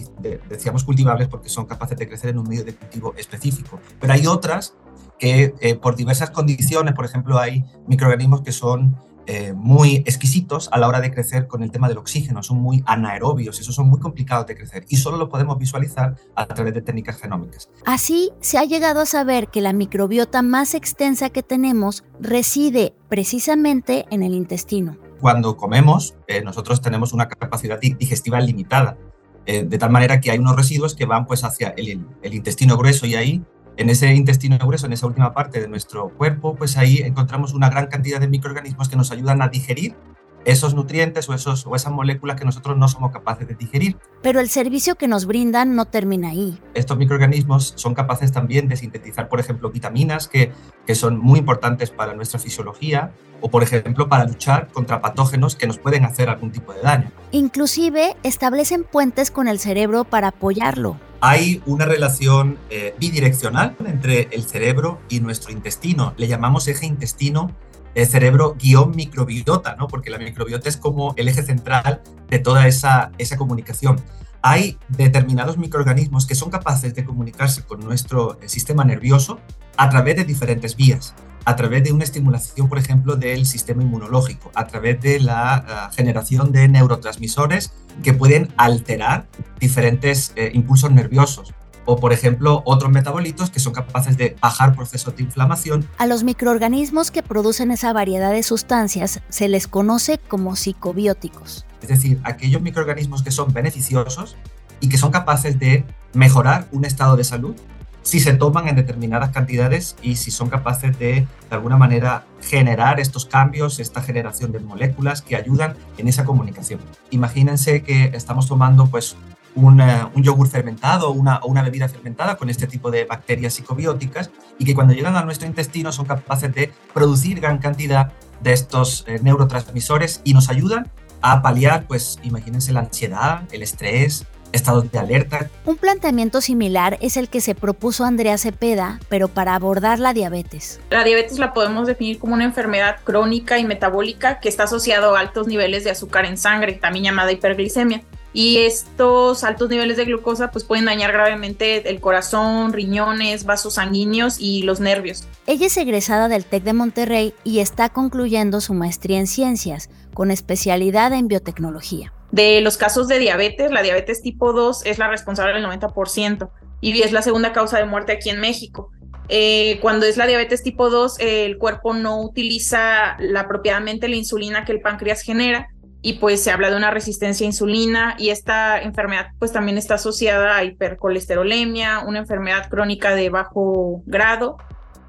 decíamos 0.50 0.84
cultivables 0.84 1.28
porque 1.28 1.48
son 1.48 1.64
capaces 1.64 1.96
de 1.96 2.06
crecer 2.06 2.30
en 2.30 2.38
un 2.38 2.48
medio 2.48 2.62
de 2.62 2.74
cultivo 2.74 3.14
específico, 3.16 3.80
pero 3.98 4.12
hay 4.12 4.26
otras 4.26 4.74
que 5.18 5.54
eh, 5.60 5.76
por 5.76 5.96
diversas 5.96 6.30
condiciones, 6.30 6.94
por 6.94 7.06
ejemplo, 7.06 7.38
hay 7.38 7.64
microorganismos 7.86 8.42
que 8.42 8.52
son 8.52 8.96
eh, 9.26 9.54
muy 9.54 9.96
exquisitos 9.98 10.68
a 10.72 10.78
la 10.78 10.88
hora 10.88 11.00
de 11.00 11.10
crecer 11.10 11.46
con 11.46 11.62
el 11.62 11.70
tema 11.70 11.88
del 11.88 11.96
oxígeno, 11.96 12.42
son 12.42 12.58
muy 12.58 12.82
anaerobios, 12.86 13.60
esos 13.60 13.74
son 13.74 13.88
muy 13.88 14.00
complicados 14.00 14.46
de 14.46 14.56
crecer 14.56 14.84
y 14.88 14.96
solo 14.96 15.16
lo 15.16 15.28
podemos 15.28 15.58
visualizar 15.58 16.16
a 16.34 16.46
través 16.46 16.74
de 16.74 16.82
técnicas 16.82 17.18
genómicas. 17.18 17.70
Así, 17.86 18.32
se 18.40 18.58
ha 18.58 18.64
llegado 18.64 19.00
a 19.00 19.06
saber 19.06 19.48
que 19.48 19.60
la 19.60 19.72
microbiota 19.72 20.42
más 20.42 20.74
extensa 20.74 21.30
que 21.30 21.42
tenemos 21.42 22.04
reside 22.20 22.94
precisamente 23.08 24.06
en 24.10 24.22
el 24.24 24.34
intestino 24.34 24.98
cuando 25.22 25.56
comemos, 25.56 26.16
eh, 26.26 26.42
nosotros 26.42 26.80
tenemos 26.80 27.12
una 27.12 27.28
capacidad 27.28 27.78
digestiva 27.80 28.40
limitada, 28.40 28.98
eh, 29.46 29.62
de 29.62 29.78
tal 29.78 29.90
manera 29.90 30.20
que 30.20 30.32
hay 30.32 30.38
unos 30.40 30.56
residuos 30.56 30.96
que 30.96 31.06
van 31.06 31.26
pues 31.26 31.44
hacia 31.44 31.68
el, 31.76 32.04
el, 32.22 32.34
intestino 32.34 32.76
grueso 32.76 33.06
y 33.06 33.14
ahí, 33.14 33.40
en 33.76 33.88
ese 33.88 34.12
intestino 34.14 34.58
grueso, 34.58 34.86
en 34.86 34.94
esa 34.94 35.06
última 35.06 35.32
parte 35.32 35.60
de 35.60 35.68
nuestro 35.68 36.08
cuerpo, 36.08 36.56
pues 36.56 36.76
ahí 36.76 36.98
encontramos 36.98 37.54
una 37.54 37.70
gran 37.70 37.86
cantidad 37.86 38.18
de 38.18 38.26
microorganismos 38.26 38.88
que 38.88 38.96
nos 38.96 39.12
ayudan 39.12 39.42
a 39.42 39.48
digerir 39.48 39.94
esos 40.44 40.74
nutrientes 40.74 41.28
o, 41.28 41.34
esos, 41.34 41.66
o 41.66 41.76
esas 41.76 41.92
moléculas 41.92 42.38
que 42.38 42.44
nosotros 42.44 42.76
no 42.76 42.88
somos 42.88 43.12
capaces 43.12 43.46
de 43.46 43.54
digerir. 43.54 43.96
Pero 44.22 44.40
el 44.40 44.48
servicio 44.48 44.94
que 44.96 45.08
nos 45.08 45.26
brindan 45.26 45.74
no 45.74 45.86
termina 45.86 46.30
ahí. 46.30 46.58
Estos 46.74 46.96
microorganismos 46.96 47.74
son 47.76 47.94
capaces 47.94 48.32
también 48.32 48.68
de 48.68 48.76
sintetizar, 48.76 49.28
por 49.28 49.40
ejemplo, 49.40 49.70
vitaminas 49.70 50.28
que, 50.28 50.52
que 50.86 50.94
son 50.94 51.18
muy 51.18 51.38
importantes 51.38 51.90
para 51.90 52.14
nuestra 52.14 52.38
fisiología 52.38 53.12
o, 53.40 53.50
por 53.50 53.62
ejemplo, 53.62 54.08
para 54.08 54.24
luchar 54.24 54.68
contra 54.68 55.00
patógenos 55.00 55.56
que 55.56 55.66
nos 55.66 55.78
pueden 55.78 56.04
hacer 56.04 56.28
algún 56.28 56.52
tipo 56.52 56.72
de 56.72 56.80
daño. 56.80 57.10
Inclusive 57.32 58.16
establecen 58.22 58.84
puentes 58.84 59.30
con 59.30 59.48
el 59.48 59.58
cerebro 59.58 60.04
para 60.04 60.28
apoyarlo. 60.28 60.96
Hay 61.20 61.62
una 61.66 61.84
relación 61.84 62.58
eh, 62.70 62.94
bidireccional 62.98 63.76
entre 63.84 64.28
el 64.32 64.42
cerebro 64.44 65.00
y 65.08 65.20
nuestro 65.20 65.52
intestino. 65.52 66.14
Le 66.16 66.26
llamamos 66.26 66.66
eje 66.68 66.86
intestino 66.86 67.52
el 67.94 68.06
cerebro 68.06 68.56
guion 68.58 68.92
microbiota, 68.94 69.76
¿no? 69.76 69.88
porque 69.88 70.10
la 70.10 70.18
microbiota 70.18 70.68
es 70.68 70.76
como 70.76 71.14
el 71.16 71.28
eje 71.28 71.42
central 71.42 72.02
de 72.28 72.38
toda 72.38 72.66
esa, 72.66 73.12
esa 73.18 73.36
comunicación. 73.36 74.00
Hay 74.42 74.78
determinados 74.88 75.56
microorganismos 75.56 76.26
que 76.26 76.34
son 76.34 76.50
capaces 76.50 76.94
de 76.94 77.04
comunicarse 77.04 77.62
con 77.62 77.80
nuestro 77.80 78.38
eh, 78.40 78.48
sistema 78.48 78.84
nervioso 78.84 79.38
a 79.76 79.88
través 79.88 80.16
de 80.16 80.24
diferentes 80.24 80.74
vías, 80.74 81.14
a 81.44 81.54
través 81.54 81.84
de 81.84 81.92
una 81.92 82.04
estimulación, 82.04 82.68
por 82.68 82.78
ejemplo, 82.78 83.16
del 83.16 83.46
sistema 83.46 83.82
inmunológico, 83.82 84.50
a 84.54 84.66
través 84.66 85.00
de 85.00 85.20
la 85.20 85.90
generación 85.94 86.50
de 86.50 86.68
neurotransmisores 86.68 87.72
que 88.02 88.14
pueden 88.14 88.52
alterar 88.56 89.28
diferentes 89.60 90.32
eh, 90.34 90.50
impulsos 90.54 90.90
nerviosos 90.90 91.54
o 91.84 91.96
por 91.96 92.12
ejemplo 92.12 92.62
otros 92.64 92.90
metabolitos 92.90 93.50
que 93.50 93.60
son 93.60 93.72
capaces 93.72 94.16
de 94.16 94.36
bajar 94.40 94.74
procesos 94.74 95.16
de 95.16 95.22
inflamación. 95.22 95.88
A 95.98 96.06
los 96.06 96.24
microorganismos 96.24 97.10
que 97.10 97.22
producen 97.22 97.70
esa 97.70 97.92
variedad 97.92 98.32
de 98.32 98.42
sustancias 98.42 99.20
se 99.28 99.48
les 99.48 99.66
conoce 99.66 100.18
como 100.18 100.56
psicobióticos. 100.56 101.66
Es 101.80 101.88
decir, 101.88 102.20
aquellos 102.24 102.62
microorganismos 102.62 103.22
que 103.22 103.30
son 103.30 103.52
beneficiosos 103.52 104.36
y 104.80 104.88
que 104.88 104.98
son 104.98 105.10
capaces 105.10 105.58
de 105.58 105.84
mejorar 106.14 106.68
un 106.72 106.84
estado 106.84 107.16
de 107.16 107.24
salud 107.24 107.56
si 108.02 108.18
se 108.18 108.32
toman 108.34 108.68
en 108.68 108.76
determinadas 108.76 109.30
cantidades 109.30 109.96
y 110.02 110.16
si 110.16 110.30
son 110.30 110.48
capaces 110.48 110.98
de, 110.98 111.12
de 111.12 111.26
alguna 111.50 111.76
manera, 111.76 112.24
generar 112.40 112.98
estos 112.98 113.26
cambios, 113.26 113.78
esta 113.78 114.02
generación 114.02 114.50
de 114.52 114.58
moléculas 114.58 115.22
que 115.22 115.36
ayudan 115.36 115.76
en 115.98 116.08
esa 116.08 116.24
comunicación. 116.24 116.80
Imagínense 117.10 117.82
que 117.82 118.10
estamos 118.14 118.48
tomando 118.48 118.86
pues 118.86 119.16
un, 119.54 119.80
un 119.80 120.22
yogur 120.22 120.48
fermentado 120.48 121.08
o 121.08 121.12
una, 121.12 121.40
una, 121.44 121.62
bebida 121.62 121.88
fermentada 121.88 122.36
con 122.36 122.48
este 122.50 122.66
tipo 122.66 122.90
de 122.90 123.04
bacterias 123.04 123.54
psicobióticas 123.54 124.30
y 124.58 124.64
que 124.64 124.74
cuando 124.74 124.94
llegan 124.94 125.16
a 125.16 125.24
nuestro 125.24 125.46
intestino 125.46 125.92
son 125.92 126.06
capaces 126.06 126.54
de 126.54 126.72
producir 126.94 127.40
gran 127.40 127.58
cantidad 127.58 128.12
de 128.40 128.52
estos 128.52 129.04
eh, 129.06 129.20
neurotransmisores 129.22 130.20
y 130.24 130.34
nos 130.34 130.48
ayudan 130.48 130.90
a 131.20 131.42
paliar, 131.42 131.86
pues 131.86 132.18
imagínense 132.22 132.72
la 132.72 132.80
ansiedad, 132.80 133.42
el 133.52 133.62
estrés, 133.62 134.26
estados 134.50 134.90
de 134.90 134.98
alerta. 134.98 135.48
Un 135.64 135.76
planteamiento 135.76 136.40
similar 136.40 136.98
es 137.00 137.16
el 137.16 137.28
que 137.28 137.40
se 137.40 137.54
propuso 137.54 138.04
Andrea 138.04 138.36
Cepeda, 138.38 139.00
pero 139.08 139.28
para 139.28 139.54
abordar 139.54 139.98
la 139.98 140.12
diabetes. 140.12 140.80
La 140.90 141.04
diabetes 141.04 141.38
la 141.38 141.52
podemos 141.52 141.86
definir 141.86 142.18
como 142.18 142.34
una 142.34 142.44
enfermedad 142.44 142.96
crónica 143.04 143.58
y 143.58 143.64
metabólica 143.64 144.40
que 144.40 144.48
está 144.48 144.64
asociado 144.64 145.16
a 145.16 145.20
altos 145.20 145.46
niveles 145.46 145.84
de 145.84 145.90
azúcar 145.90 146.26
en 146.26 146.36
sangre, 146.36 146.74
también 146.74 147.04
llamada 147.04 147.32
hiperglicemia 147.32 148.02
y 148.32 148.58
estos 148.58 149.44
altos 149.44 149.68
niveles 149.68 149.96
de 149.96 150.04
glucosa 150.04 150.50
pues 150.50 150.64
pueden 150.64 150.86
dañar 150.86 151.12
gravemente 151.12 151.88
el 151.88 152.00
corazón, 152.00 152.72
riñones, 152.72 153.44
vasos 153.44 153.74
sanguíneos 153.74 154.36
y 154.38 154.62
los 154.62 154.80
nervios. 154.80 155.26
Ella 155.46 155.66
es 155.66 155.76
egresada 155.76 156.28
del 156.28 156.44
TEC 156.44 156.62
de 156.62 156.72
Monterrey 156.72 157.34
y 157.44 157.58
está 157.58 157.90
concluyendo 157.90 158.60
su 158.60 158.74
maestría 158.74 159.18
en 159.18 159.26
ciencias 159.26 159.90
con 160.14 160.30
especialidad 160.30 161.12
en 161.12 161.28
biotecnología. 161.28 162.12
De 162.30 162.60
los 162.62 162.78
casos 162.78 163.08
de 163.08 163.18
diabetes, 163.18 163.70
la 163.70 163.82
diabetes 163.82 164.22
tipo 164.22 164.52
2 164.52 164.86
es 164.86 164.98
la 164.98 165.08
responsable 165.08 165.54
del 165.54 165.64
90% 165.64 166.50
y 166.80 167.02
es 167.02 167.12
la 167.12 167.22
segunda 167.22 167.52
causa 167.52 167.78
de 167.78 167.84
muerte 167.84 168.12
aquí 168.12 168.30
en 168.30 168.40
México. 168.40 168.90
Eh, 169.28 169.78
cuando 169.80 170.06
es 170.06 170.16
la 170.16 170.26
diabetes 170.26 170.62
tipo 170.62 170.90
2, 170.90 171.20
eh, 171.20 171.44
el 171.46 171.58
cuerpo 171.58 171.94
no 171.94 172.20
utiliza 172.20 173.16
la, 173.18 173.40
apropiadamente 173.40 174.08
la 174.08 174.16
insulina 174.16 174.64
que 174.64 174.72
el 174.72 174.80
páncreas 174.80 175.22
genera 175.22 175.68
y 176.02 176.14
pues 176.14 176.42
se 176.42 176.50
habla 176.50 176.70
de 176.70 176.76
una 176.76 176.90
resistencia 176.90 177.44
a 177.44 177.48
insulina 177.48 178.16
y 178.18 178.30
esta 178.30 178.80
enfermedad 178.82 179.28
pues 179.38 179.52
también 179.52 179.78
está 179.78 179.94
asociada 179.94 180.56
a 180.56 180.64
hipercolesterolemia, 180.64 182.00
una 182.00 182.18
enfermedad 182.18 182.68
crónica 182.68 183.14
de 183.14 183.30
bajo 183.30 184.02
grado 184.04 184.56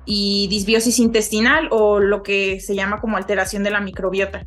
y 0.06 0.48
disbiosis 0.50 1.00
intestinal 1.00 1.68
o 1.72 2.00
lo 2.00 2.22
que 2.22 2.60
se 2.60 2.76
llama 2.76 3.02
como 3.02 3.18
alteración 3.18 3.64
de 3.64 3.72
la 3.72 3.82
microbiota. 3.82 4.46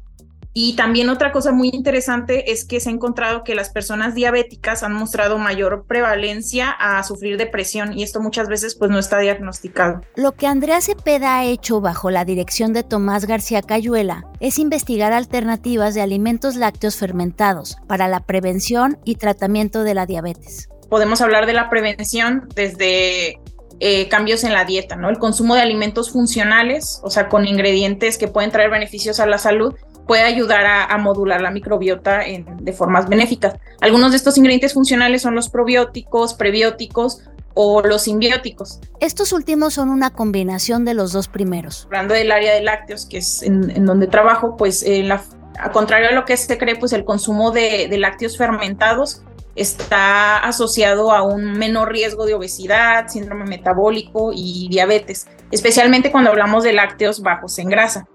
Y 0.58 0.74
también 0.74 1.10
otra 1.10 1.32
cosa 1.32 1.52
muy 1.52 1.68
interesante 1.70 2.50
es 2.50 2.64
que 2.64 2.80
se 2.80 2.88
ha 2.88 2.92
encontrado 2.92 3.44
que 3.44 3.54
las 3.54 3.68
personas 3.68 4.14
diabéticas 4.14 4.82
han 4.82 4.94
mostrado 4.94 5.36
mayor 5.36 5.84
prevalencia 5.86 6.70
a 6.70 7.02
sufrir 7.02 7.36
depresión 7.36 7.92
y 7.92 8.02
esto 8.02 8.22
muchas 8.22 8.48
veces 8.48 8.74
pues 8.74 8.90
no 8.90 8.98
está 8.98 9.18
diagnosticado. 9.18 10.00
Lo 10.14 10.32
que 10.32 10.46
Andrea 10.46 10.80
Cepeda 10.80 11.36
ha 11.36 11.44
hecho 11.44 11.82
bajo 11.82 12.08
la 12.08 12.24
dirección 12.24 12.72
de 12.72 12.84
Tomás 12.84 13.26
García 13.26 13.60
Cayuela 13.60 14.24
es 14.40 14.58
investigar 14.58 15.12
alternativas 15.12 15.92
de 15.92 16.00
alimentos 16.00 16.56
lácteos 16.56 16.96
fermentados 16.96 17.76
para 17.86 18.08
la 18.08 18.20
prevención 18.20 18.96
y 19.04 19.16
tratamiento 19.16 19.82
de 19.82 19.92
la 19.92 20.06
diabetes. 20.06 20.70
Podemos 20.88 21.20
hablar 21.20 21.44
de 21.44 21.52
la 21.52 21.68
prevención 21.68 22.48
desde 22.54 23.40
eh, 23.80 24.08
cambios 24.08 24.42
en 24.42 24.54
la 24.54 24.64
dieta, 24.64 24.96
¿no? 24.96 25.10
El 25.10 25.18
consumo 25.18 25.54
de 25.54 25.60
alimentos 25.60 26.10
funcionales, 26.10 26.98
o 27.02 27.10
sea, 27.10 27.28
con 27.28 27.46
ingredientes 27.46 28.16
que 28.16 28.26
pueden 28.26 28.50
traer 28.50 28.70
beneficios 28.70 29.20
a 29.20 29.26
la 29.26 29.36
salud 29.36 29.74
puede 30.06 30.22
ayudar 30.22 30.64
a, 30.66 30.96
modular 30.98 31.40
la 31.40 31.50
microbiota 31.50 32.20
de 32.60 32.72
formas 32.72 33.08
benéficas. 33.08 33.54
Algunos 33.80 34.12
de 34.12 34.16
estos 34.16 34.38
ingredientes 34.38 34.72
funcionales 34.72 35.22
son 35.22 35.34
los 35.34 35.48
probióticos, 35.48 36.34
prebióticos 36.34 37.22
o 37.54 37.82
los 37.82 38.02
simbióticos. 38.02 38.80
Estos 39.00 39.32
últimos 39.32 39.74
son 39.74 39.88
una 39.88 40.10
combinación 40.10 40.84
de 40.84 40.94
los 40.94 41.12
dos 41.12 41.28
primeros. 41.28 41.84
Hablando 41.86 42.14
del 42.14 42.30
área 42.30 42.54
de 42.54 42.62
lácteos, 42.62 43.06
que 43.06 43.18
es 43.18 43.42
en, 43.42 43.84
donde 43.84 44.06
trabajo, 44.06 44.56
pues 44.56 44.84
la, 44.86 45.22
a 45.58 45.70
contrario 45.72 46.08
a 46.10 46.12
lo 46.12 46.24
que 46.24 46.36
se 46.36 46.56
cree, 46.58 46.76
pues 46.76 46.92
el 46.92 47.04
consumo 47.04 47.50
de, 47.50 47.88
de 47.88 47.98
lácteos 47.98 48.36
fermentados 48.36 49.22
está 49.56 50.36
asociado 50.38 51.12
a 51.12 51.22
un 51.22 51.52
menor 51.52 51.90
riesgo 51.90 52.26
de 52.26 52.34
obesidad, 52.34 53.08
síndrome 53.08 53.44
metabólico 53.46 54.30
y 54.34 54.68
diabetes, 54.68 55.26
especialmente 55.50 56.12
cuando 56.12 56.30
hablamos 56.30 56.62
de 56.62 56.74
lácteos 56.74 57.22
bajos 57.22 57.58
en 57.58 57.68
grasa. 57.70 58.06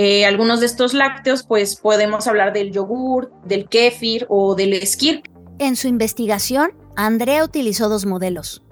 Eh, 0.00 0.24
algunos 0.24 0.60
de 0.60 0.66
estos 0.66 0.94
lácteos, 0.94 1.42
pues 1.42 1.74
podemos 1.74 2.28
hablar 2.28 2.52
del 2.52 2.70
yogur, 2.70 3.32
del 3.44 3.68
kéfir 3.68 4.26
o 4.28 4.54
del 4.54 4.74
esquir. 4.74 5.22
En 5.58 5.74
su 5.74 5.88
investigación, 5.88 6.70
Andrea 6.94 7.42
utilizó 7.42 7.88
dos 7.88 8.06
modelos. 8.06 8.62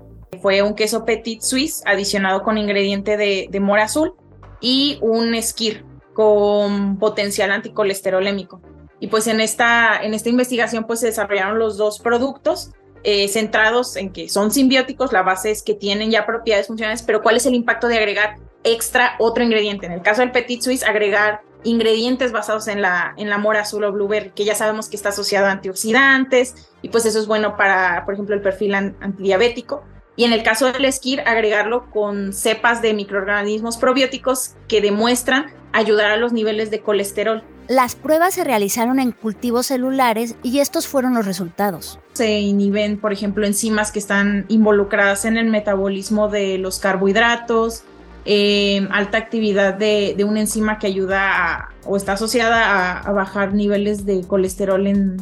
Fue 0.41 0.63
un 0.63 0.77
queso 0.77 1.05
Petit 1.05 1.41
Suisse 1.41 1.83
adicionado 1.85 2.45
con 2.45 2.59
ingrediente 2.59 3.17
de, 3.17 3.49
de 3.51 3.59
mora 3.59 3.87
azul 3.87 4.15
y 4.61 5.01
un 5.03 5.35
esquir 5.35 5.85
con 6.15 6.97
potencial 6.97 7.51
anticolesterolémico. 7.51 8.63
Y 9.01 9.09
pues 9.09 9.27
en 9.27 9.41
esta, 9.41 10.01
en 10.01 10.15
esta 10.15 10.29
investigación 10.29 10.85
pues 10.85 11.01
se 11.01 11.07
desarrollaron 11.07 11.59
los 11.59 11.77
dos 11.77 11.99
productos 11.99 12.71
eh, 13.03 13.27
centrados 13.27 13.97
en 13.97 14.13
que 14.13 14.29
son 14.29 14.53
simbióticos, 14.53 15.13
la 15.13 15.23
base 15.23 15.51
es 15.51 15.65
que 15.65 15.75
tienen 15.75 16.13
ya 16.13 16.25
propiedades 16.25 16.69
funcionales, 16.69 17.03
pero 17.03 17.21
¿cuál 17.21 17.37
es 17.37 17.47
el 17.47 17.57
impacto 17.57 17.89
de 17.89 17.99
agregar 17.99 18.37
extra 18.67 19.17
otro 19.19 19.43
ingrediente? 19.43 19.87
En 19.87 19.93
el 19.93 20.03
caso 20.03 20.21
del 20.21 20.33
Petit 20.33 20.61
Suisse, 20.61 20.85
agregar 20.85 21.41
ingredientes 21.65 22.33
basados 22.33 22.69
en 22.69 22.83
la, 22.83 23.15
en 23.17 23.31
la 23.31 23.39
mora 23.39 23.61
azul 23.61 23.85
o 23.85 23.93
blueberry, 23.93 24.31
que 24.31 24.45
ya 24.45 24.55
sabemos 24.55 24.89
que 24.89 24.97
está 24.97 25.09
asociado 25.09 25.47
a 25.47 25.53
antioxidantes 25.53 26.55
y 26.83 26.89
pues 26.89 27.07
eso 27.07 27.19
es 27.19 27.27
bueno 27.27 27.57
para, 27.57 28.05
por 28.05 28.15
ejemplo, 28.15 28.35
el 28.35 28.43
perfil 28.43 28.75
antidiabético. 28.75 29.83
Y 30.19 30.25
en 30.25 30.33
el 30.33 30.43
caso 30.43 30.73
del 30.73 30.85
esquir, 30.87 31.21
agregarlo 31.27 31.91
con 31.91 32.33
cepas 32.33 32.81
de 32.81 32.95
microorganismos 32.95 33.77
probióticos 33.77 34.55
que 34.67 34.81
demuestran 34.81 35.53
ayudar 35.73 36.11
a 36.11 36.17
los 36.17 36.33
niveles 36.33 36.71
de 36.71 36.81
colesterol. 36.81 37.43
Las 37.69 37.97
pruebas 37.97 38.35
se 38.35 38.45
realizaron 38.45 39.01
en 39.01 39.11
cultivos 39.11 39.67
celulares 39.67 40.37
y 40.43 40.61
estos 40.61 40.87
fueron 40.87 41.15
los 41.15 41.27
resultados. 41.27 41.99
Se 42.15 42.39
inhiben, 42.39 42.99
por 42.99 43.13
ejemplo, 43.13 43.45
enzimas 43.45 43.91
que 43.91 43.99
están 43.99 44.47
involucradas 44.49 45.25
en 45.25 45.37
el 45.37 45.47
metabolismo 45.47 46.29
de 46.29 46.59
los 46.59 46.79
carbohidratos, 46.79 47.83
eh, 48.27 48.89
alta 48.91 49.19
actividad 49.19 49.75
de, 49.75 50.17
una 50.29 50.41
enzima 50.41 50.81
que 50.81 50.89
ayuda 50.89 51.69
o 51.85 51.97
está 51.97 52.15
asociada 52.15 52.99
a, 52.99 53.13
bajar 53.13 53.55
niveles 53.55 54.05
de 54.05 54.23
colesterol 54.27 54.87
en, 54.89 55.17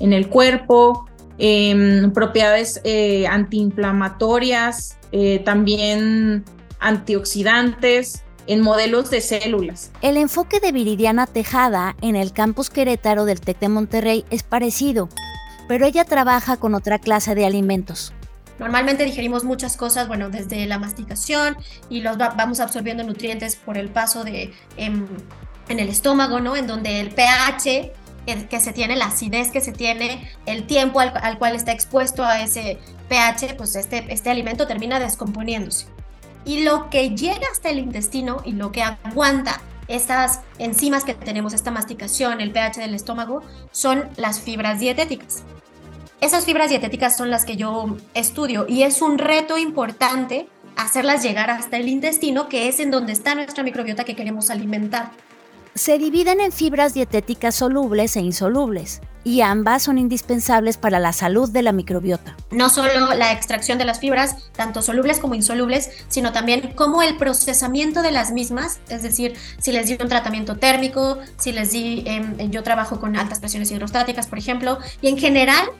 el 0.00 0.28
cuerpo, 0.28 1.06
em, 1.38 2.12
propiedades 2.12 2.80
eh, 2.82 3.28
antiinflamatorias, 3.28 4.98
eh, 5.12 5.38
también 5.44 6.44
antioxidantes, 6.80 8.24
en 8.46 8.60
modelos 8.60 9.10
de 9.10 9.20
células. 9.20 9.90
El 10.02 10.16
enfoque 10.16 10.60
de 10.60 10.72
Viridiana 10.72 11.26
Tejada 11.26 11.96
en 12.02 12.16
el 12.16 12.32
campus 12.32 12.68
Querétaro 12.68 13.24
del 13.24 13.40
TEC 13.40 13.60
de 13.60 13.68
Monterrey 13.68 14.24
es 14.30 14.42
parecido, 14.42 15.08
pero 15.68 15.86
ella 15.86 16.04
trabaja 16.04 16.56
con 16.56 16.74
otra 16.74 16.98
clase 16.98 17.34
de 17.34 17.46
alimentos. 17.46 18.12
Normalmente 18.58 19.04
digerimos 19.04 19.44
muchas 19.44 19.76
cosas, 19.76 20.06
bueno, 20.08 20.30
desde 20.30 20.66
la 20.66 20.78
masticación 20.78 21.56
y 21.88 22.00
los 22.00 22.16
vamos 22.16 22.60
absorbiendo 22.60 23.02
nutrientes 23.02 23.56
por 23.56 23.76
el 23.76 23.88
paso 23.88 24.24
de 24.24 24.52
em, 24.76 25.06
en, 25.68 25.80
el 25.80 25.88
estómago, 25.88 26.40
¿no? 26.40 26.56
En 26.56 26.66
donde 26.66 27.00
el 27.00 27.10
pH 27.10 27.92
que 28.48 28.60
se 28.60 28.72
tiene, 28.72 28.96
la 28.96 29.06
acidez 29.06 29.50
que 29.50 29.60
se 29.60 29.72
tiene, 29.72 30.30
el 30.46 30.66
tiempo 30.66 31.00
al, 31.00 31.12
al 31.14 31.38
cual 31.38 31.54
está 31.54 31.72
expuesto 31.72 32.24
a 32.24 32.40
ese 32.40 32.78
pH, 33.08 33.54
pues 33.56 33.76
este, 33.76 34.06
este 34.08 34.30
alimento 34.30 34.66
termina 34.66 34.98
descomponiéndose. 34.98 35.86
Y 36.44 36.62
lo 36.62 36.90
que 36.90 37.10
llega 37.10 37.46
hasta 37.50 37.70
el 37.70 37.78
intestino 37.78 38.40
y 38.44 38.52
lo 38.52 38.72
que 38.72 38.82
aguanta 38.82 39.60
estas 39.88 40.40
enzimas 40.58 41.04
que 41.04 41.14
tenemos, 41.14 41.52
esta 41.52 41.70
masticación, 41.70 42.40
el 42.40 42.52
pH 42.52 42.80
del 42.80 42.94
estómago, 42.94 43.42
son 43.70 44.08
las 44.16 44.40
fibras 44.40 44.80
dietéticas. 44.80 45.42
Esas 46.24 46.46
fibras 46.46 46.70
dietéticas 46.70 47.18
son 47.18 47.28
las 47.28 47.44
que 47.44 47.56
yo 47.56 47.98
estudio 48.14 48.64
y 48.66 48.84
es 48.84 49.02
un 49.02 49.18
reto 49.18 49.58
importante 49.58 50.48
hacerlas 50.74 51.22
llegar 51.22 51.50
hasta 51.50 51.76
el 51.76 51.86
intestino, 51.86 52.48
que 52.48 52.66
es 52.66 52.80
en 52.80 52.90
donde 52.90 53.12
está 53.12 53.34
nuestra 53.34 53.62
microbiota 53.62 54.04
que 54.04 54.16
queremos 54.16 54.48
alimentar 54.48 55.10
se 55.74 55.98
dividen 55.98 56.40
en 56.40 56.52
fibras 56.52 56.94
dietéticas 56.94 57.56
solubles 57.56 58.16
e 58.16 58.20
insolubles, 58.20 59.00
y 59.24 59.40
ambas 59.40 59.82
son 59.82 59.98
indispensables 59.98 60.76
para 60.76 61.00
la 61.00 61.12
salud 61.12 61.50
de 61.50 61.62
la 61.62 61.72
microbiota. 61.72 62.36
No 62.50 62.68
solo 62.68 63.14
la 63.14 63.32
extracción 63.32 63.78
de 63.78 63.84
las 63.84 63.98
fibras, 63.98 64.36
tanto 64.52 64.82
solubles 64.82 65.18
como 65.18 65.34
insolubles, 65.34 65.90
sino 66.08 66.32
también 66.32 66.72
cómo 66.76 67.02
el 67.02 67.16
procesamiento 67.16 68.02
de 68.02 68.12
las 68.12 68.30
mismas, 68.30 68.78
es 68.88 69.02
decir, 69.02 69.34
si 69.58 69.72
les 69.72 69.88
di 69.88 69.96
un 70.00 70.08
tratamiento 70.08 70.56
térmico, 70.56 71.18
si 71.38 71.52
les 71.52 71.72
di, 71.72 72.04
em, 72.06 72.50
yo 72.50 72.62
trabajo 72.62 73.00
con 73.00 73.16
altas 73.16 73.40
presiones 73.40 73.70
hidrostáticas, 73.70 74.26
por 74.26 74.38
ejemplo, 74.38 74.78
y 75.00 75.08
en 75.08 75.18
general 75.18 75.70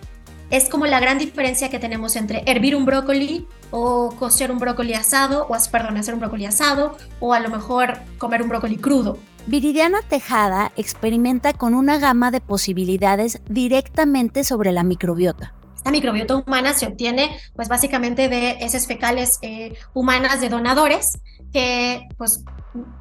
es 0.51 0.69
como 0.69 0.87
la 0.87 1.01
gran 1.01 1.19
diferencia 1.19 1.71
que 1.71 1.79
tenemos 1.79 2.17
entre 2.17 2.43
hervir 2.47 2.77
un 2.77 2.85
brócoli 2.85 3.47
o 3.71 4.15
cocer 4.19 4.51
un 4.51 4.59
brócoli 4.59 4.95
asado, 4.95 5.47
o 5.49 5.57
perdón, 5.71 5.97
hacer 5.97 6.15
un 6.15 6.21
brócoli 6.21 6.47
asado, 6.47 6.97
o 7.21 7.33
a 7.33 7.41
lo 7.41 7.51
mejor 7.51 7.99
comer 8.19 8.43
un 8.43 8.49
brócoli 8.49 8.77
crudo. 8.77 9.19
Viridiana 9.47 10.01
Tejada 10.03 10.73
experimenta 10.77 11.53
con 11.53 11.75
una 11.75 11.99
gama 11.99 12.31
de 12.31 12.41
posibilidades 12.41 13.41
directamente 13.49 14.45
sobre 14.45 14.73
la 14.73 14.85
microbiota. 14.85 15.55
Esta 15.77 15.91
microbiota 15.91 16.37
humana 16.37 16.73
se 16.73 16.87
obtiene 16.87 17.37
pues 17.55 17.69
básicamente 17.69 18.31
de 18.31 18.53
heces 18.61 18.87
fecales 18.87 19.39
eh, 19.43 19.75
humanas 19.93 20.41
de 20.41 20.49
donadores 20.49 21.19
que 21.55 22.09
pues 22.19 22.45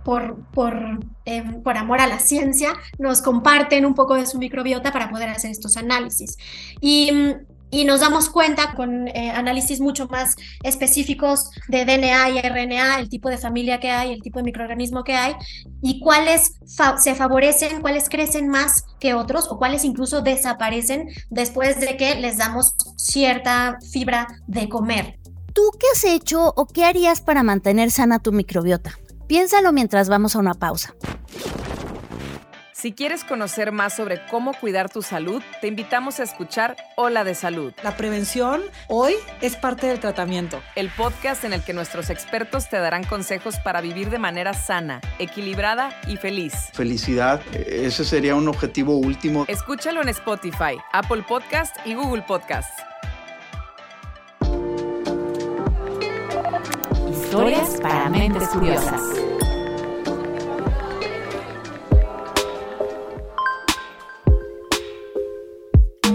por, 0.06 0.38
por, 0.52 1.00
em, 1.26 1.64
por, 1.64 1.78
amor 1.78 2.00
a 2.00 2.08
la 2.08 2.20
ciencia, 2.20 2.74
nos 3.00 3.22
comparten 3.24 3.86
un 3.86 3.96
poco 3.96 4.14
de 4.14 4.28
su 4.28 4.38
microbiota 4.38 4.94
para 4.94 5.10
poder 5.10 5.30
hacer 5.30 5.50
estos 5.50 5.76
análisis. 5.76 6.38
Y 6.80 7.12
y 7.74 7.86
nos 7.86 8.02
damos 8.02 8.30
cuenta 8.30 8.76
con 8.76 9.08
eh, 9.08 9.32
análisis 9.32 9.82
mucho 9.82 10.08
más 10.08 10.36
específicos 10.62 11.50
de 11.68 11.86
DNA 11.86 12.30
y 12.30 12.40
RNA, 12.40 13.00
el 13.00 13.10
tipo 13.10 13.30
de 13.30 13.40
familia 13.40 13.80
que 13.80 13.90
hay, 13.90 14.14
el 14.14 14.22
tipo 14.22 14.38
de 14.38 14.44
microorganismo 14.44 15.04
que 15.04 15.16
hay 15.16 15.34
y 15.82 16.00
cuáles 16.00 16.60
se 17.00 17.16
favorecen, 17.16 17.82
cuáles 17.82 18.10
crecen 18.10 18.48
más 18.48 18.86
que 19.00 19.16
otros 19.16 19.48
o 19.50 19.58
cuáles 19.58 19.86
incluso 19.86 20.22
desaparecen 20.22 21.08
después 21.32 21.80
de 21.80 21.98
que 21.98 22.14
les 22.14 22.38
damos 22.38 22.76
cierta 22.96 23.80
fibra 23.92 24.28
de 24.46 24.70
comer. 24.70 25.18
¿Tú 25.54 25.70
qué 25.80 25.86
has 25.94 26.04
hecho 26.04 26.52
o 26.56 26.66
qué 26.66 26.84
harías 26.84 27.22
para 27.22 27.44
mantener 27.44 27.92
sana 27.92 28.18
tu 28.20 28.32
microbiota? 28.32 28.98
Piénsalo 29.28 29.72
mientras 29.72 30.10
vamos 30.10 30.36
a 30.36 30.40
una 30.40 30.56
pausa. 30.56 30.96
Si 32.72 32.92
quieres 32.92 33.24
conocer 33.24 33.72
más 33.72 33.96
sobre 33.96 34.20
cómo 34.30 34.54
cuidar 34.60 34.90
tu 34.90 35.02
salud, 35.02 35.42
te 35.62 35.68
invitamos 35.68 36.20
a 36.20 36.24
escuchar 36.24 36.76
Hola 36.98 37.24
de 37.24 37.34
Salud. 37.34 37.72
La 37.82 37.96
prevención 37.96 38.62
hoy 38.90 39.14
es 39.40 39.56
parte 39.56 39.88
del 39.88 40.02
tratamiento. 40.02 40.62
El 40.76 40.90
podcast 40.90 41.46
en 41.46 41.54
el 41.54 41.64
que 41.64 41.72
nuestros 41.72 42.10
expertos 42.10 42.70
te 42.70 42.78
darán 42.78 43.06
consejos 43.06 43.56
para 43.64 43.80
vivir 43.80 44.10
de 44.10 44.20
manera 44.20 44.54
sana, 44.54 45.00
equilibrada 45.18 45.98
y 46.08 46.18
feliz. 46.18 46.54
Felicidad, 46.74 47.42
ese 47.56 48.04
sería 48.04 48.36
un 48.36 48.50
objetivo 48.50 48.98
último. 48.98 49.46
Escúchalo 49.48 50.02
en 50.02 50.10
Spotify, 50.10 50.78
Apple 50.92 51.24
Podcast 51.26 51.78
y 51.86 51.94
Google 51.94 52.24
Podcast. 52.24 52.93
Historias 57.34 57.82
para 57.82 58.10
mentes 58.12 58.48
curiosas. 58.50 59.02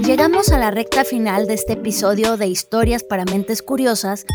Llegamos 0.06 0.52
a 0.52 0.58
la 0.58 0.70
recta 0.70 1.02
final 1.02 1.48
de 1.48 1.54
este 1.54 1.72
episodio 1.72 2.36
de 2.36 2.46
Historias 2.46 3.02
para 3.02 3.24
Mentes 3.24 3.62
Curiosas 3.62 4.26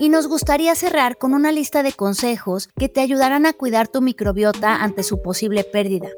y 0.00 0.08
nos 0.08 0.26
gustaría 0.26 0.74
cerrar 0.74 1.16
con 1.16 1.32
una 1.32 1.52
lista 1.52 1.84
de 1.84 1.92
consejos 1.92 2.70
que 2.76 2.88
te 2.88 3.00
ayudarán 3.00 3.46
a 3.46 3.52
cuidar 3.52 3.86
tu 3.86 4.02
microbiota 4.02 4.82
ante 4.82 5.04
su 5.04 5.22
posible 5.22 5.62
pérdida. 5.62 6.08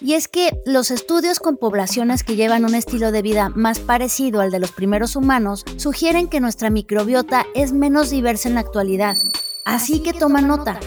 Y 0.00 0.14
es 0.14 0.28
que 0.28 0.60
los 0.66 0.90
estudios 0.90 1.38
con 1.38 1.56
poblaciones 1.56 2.22
que 2.22 2.36
llevan 2.36 2.64
un 2.64 2.74
estilo 2.74 3.12
de 3.12 3.22
vida 3.22 3.48
más 3.50 3.78
parecido 3.78 4.40
al 4.40 4.50
de 4.50 4.58
los 4.58 4.72
primeros 4.72 5.16
humanos 5.16 5.64
sugieren 5.76 6.28
que 6.28 6.40
nuestra 6.40 6.70
microbiota 6.70 7.46
es 7.54 7.72
menos 7.72 8.10
diversa 8.10 8.48
en 8.48 8.54
la 8.54 8.60
actualidad. 8.60 9.16
Así 9.64 10.02
que 10.02 10.12
toma 10.12 10.40
nota. 10.40 10.78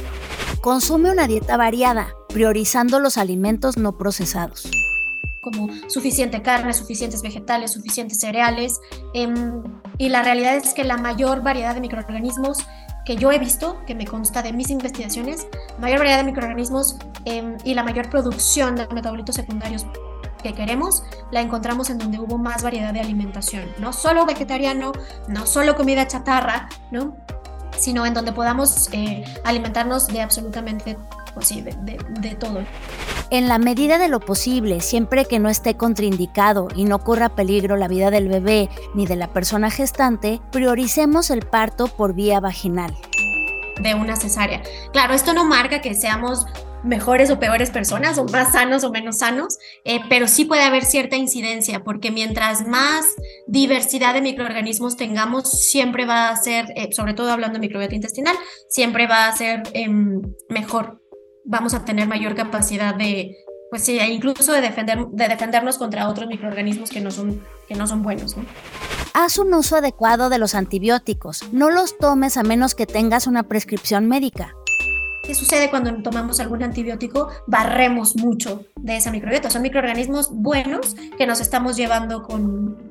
Consume 0.61 1.11
una 1.11 1.27
dieta 1.27 1.57
variada, 1.57 2.13
priorizando 2.29 2.99
los 2.99 3.17
alimentos 3.17 3.77
no 3.77 3.97
procesados 3.97 4.69
como 5.41 5.69
suficiente 5.87 6.41
carne, 6.41 6.73
suficientes 6.73 7.21
vegetales, 7.21 7.71
suficientes 7.71 8.19
cereales. 8.19 8.79
Em, 9.13 9.63
y 9.97 10.09
la 10.09 10.21
realidad 10.21 10.55
es 10.55 10.73
que 10.73 10.83
la 10.83 10.97
mayor 10.97 11.41
variedad 11.41 11.73
de 11.75 11.81
microorganismos 11.81 12.59
que 13.09 13.15
yo 13.15 13.31
he 13.31 13.39
visto, 13.39 13.83
que 13.87 13.95
me 13.95 14.05
consta 14.05 14.43
de 14.43 14.53
mis 14.53 14.69
investigaciones, 14.69 15.47
mayor 15.79 15.97
variedad 15.97 16.19
de 16.19 16.25
microorganismos 16.25 16.99
em, 17.25 17.57
y 17.63 17.73
la 17.73 17.81
mayor 17.81 18.07
producción 18.07 18.75
de 18.75 18.87
metabolitos 18.89 19.35
secundarios 19.35 19.87
que 20.43 20.53
queremos, 20.53 21.01
la 21.31 21.41
encontramos 21.41 21.89
en 21.89 21.97
donde 21.97 22.19
hubo 22.19 22.37
más 22.37 22.61
variedad 22.61 22.93
de 22.93 22.99
alimentación, 22.99 23.63
no 23.79 23.93
solo 23.93 24.27
vegetariano, 24.27 24.91
no 25.27 25.47
solo 25.47 25.75
comida 25.75 26.05
chatarra, 26.05 26.69
¿no? 26.91 27.15
sino 27.79 28.05
en 28.05 28.13
donde 28.13 28.31
podamos 28.31 28.89
eh, 28.91 29.23
alimentarnos 29.43 30.05
de 30.05 30.21
absolutamente, 30.21 30.95
pues 31.33 31.47
sí, 31.47 31.61
de, 31.61 31.71
de, 31.81 31.97
de 32.19 32.35
todo. 32.35 32.63
En 33.31 33.47
la 33.47 33.59
medida 33.59 33.97
de 33.97 34.07
lo 34.07 34.19
posible, 34.19 34.81
siempre 34.81 35.25
que 35.25 35.39
no 35.39 35.49
esté 35.49 35.75
contraindicado 35.75 36.67
y 36.75 36.85
no 36.85 36.99
corra 36.99 37.29
peligro 37.29 37.77
la 37.77 37.87
vida 37.87 38.09
del 38.09 38.27
bebé 38.27 38.69
ni 38.95 39.05
de 39.05 39.15
la 39.15 39.31
persona 39.31 39.69
gestante, 39.69 40.41
prioricemos 40.51 41.29
el 41.29 41.45
parto 41.45 41.87
por 41.87 42.13
vía 42.13 42.39
vaginal. 42.39 42.95
De 43.81 43.93
una 43.93 44.15
cesárea. 44.15 44.61
Claro, 44.91 45.13
esto 45.13 45.33
no 45.33 45.45
marca 45.45 45.79
que 45.79 45.93
seamos 45.93 46.45
mejores 46.83 47.29
o 47.29 47.39
peores 47.39 47.71
personas, 47.71 48.17
o 48.17 48.25
más 48.25 48.53
sanos 48.53 48.83
o 48.83 48.91
menos 48.91 49.19
sanos, 49.19 49.57
eh, 49.83 49.99
pero 50.09 50.27
sí 50.27 50.45
puede 50.45 50.63
haber 50.63 50.85
cierta 50.85 51.15
incidencia, 51.17 51.83
porque 51.83 52.11
mientras 52.11 52.65
más 52.67 53.05
diversidad 53.47 54.13
de 54.13 54.21
microorganismos 54.21 54.95
tengamos, 54.95 55.49
siempre 55.49 56.05
va 56.05 56.29
a 56.29 56.35
ser, 56.35 56.67
eh, 56.75 56.89
sobre 56.93 57.13
todo 57.13 57.31
hablando 57.31 57.55
de 57.55 57.67
microbiota 57.67 57.95
intestinal, 57.95 58.35
siempre 58.69 59.07
va 59.07 59.27
a 59.27 59.35
ser 59.35 59.63
eh, 59.73 59.89
mejor. 60.49 61.01
Vamos 61.51 61.73
a 61.73 61.83
tener 61.83 62.07
mayor 62.07 62.35
capacidad 62.35 62.93
de, 62.93 63.35
pues 63.71 63.83
sí, 63.83 63.99
incluso 63.99 64.53
de, 64.53 64.61
defender, 64.61 65.07
de 65.07 65.27
defendernos 65.27 65.79
contra 65.79 66.07
otros 66.07 66.27
microorganismos 66.27 66.91
que 66.91 67.01
no 67.01 67.09
son, 67.09 67.43
que 67.67 67.73
no 67.73 67.87
son 67.87 68.03
buenos. 68.03 68.37
¿no? 68.37 68.45
Haz 69.15 69.39
un 69.39 69.51
uso 69.55 69.75
adecuado 69.75 70.29
de 70.29 70.37
los 70.37 70.53
antibióticos. 70.53 71.51
No 71.51 71.71
los 71.71 71.97
tomes 71.97 72.37
a 72.37 72.43
menos 72.43 72.75
que 72.75 72.85
tengas 72.85 73.25
una 73.25 73.41
prescripción 73.41 74.07
médica. 74.07 74.53
¿Qué 75.23 75.33
sucede 75.33 75.71
cuando 75.71 75.91
tomamos 76.03 76.39
algún 76.39 76.61
antibiótico? 76.61 77.29
Barremos 77.47 78.15
mucho 78.15 78.65
de 78.75 78.97
esa 78.97 79.09
microbiota. 79.09 79.49
Son 79.49 79.63
microorganismos 79.63 80.29
buenos 80.31 80.95
que 81.17 81.25
nos 81.25 81.41
estamos 81.41 81.75
llevando 81.75 82.21
con, 82.21 82.88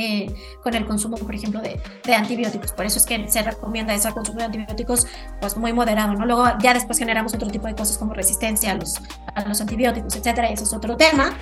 eh, 0.00 0.34
con 0.62 0.74
el 0.74 0.86
consumo, 0.86 1.16
por 1.16 1.34
ejemplo, 1.34 1.60
de, 1.60 1.80
de, 2.04 2.14
antibióticos. 2.14 2.72
Por 2.72 2.86
eso 2.86 2.98
es 2.98 3.06
que 3.06 3.28
se 3.28 3.42
recomienda 3.42 3.94
ese 3.94 4.10
consumo 4.12 4.38
de 4.38 4.46
antibióticos 4.46 5.06
pues 5.40 5.56
muy 5.56 5.72
moderado, 5.72 6.14
¿no? 6.14 6.24
Luego 6.24 6.46
ya 6.62 6.72
después 6.72 6.98
generamos 6.98 7.34
otro 7.34 7.48
tipo 7.48 7.66
de 7.66 7.74
cosas 7.74 7.98
como 7.98 8.14
resistencia 8.14 8.72
a 8.72 8.74
los, 8.74 9.00
a 9.34 9.44
los 9.46 9.60
antibióticos, 9.60 10.16
etcétera, 10.16 10.50
y 10.50 10.54
eso 10.54 10.64
es 10.64 10.72
otro 10.72 10.96
tema. 10.96 11.32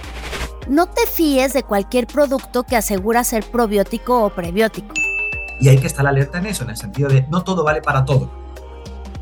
No 0.69 0.87
te 0.87 1.07
fíes 1.07 1.53
de 1.53 1.63
cualquier 1.63 2.07
producto 2.07 2.65
que 2.65 2.77
asegura 2.77 3.25
ser 3.25 3.45
probiótico 3.45 4.25
o 4.25 4.31
prebiótico. 4.31 4.95
Y 5.61 5.69
hay 5.69 5.79
que 5.79 5.87
estar 5.87 6.07
alerta 6.07 6.39
en 6.39 6.47
eso, 6.47 6.65
en 6.65 6.71
el 6.71 6.77
sentido 6.77 7.09
de 7.09 7.27
no 7.29 7.43
todo 7.43 7.65
vale 7.65 7.81
para 7.81 8.05
todo 8.05 8.31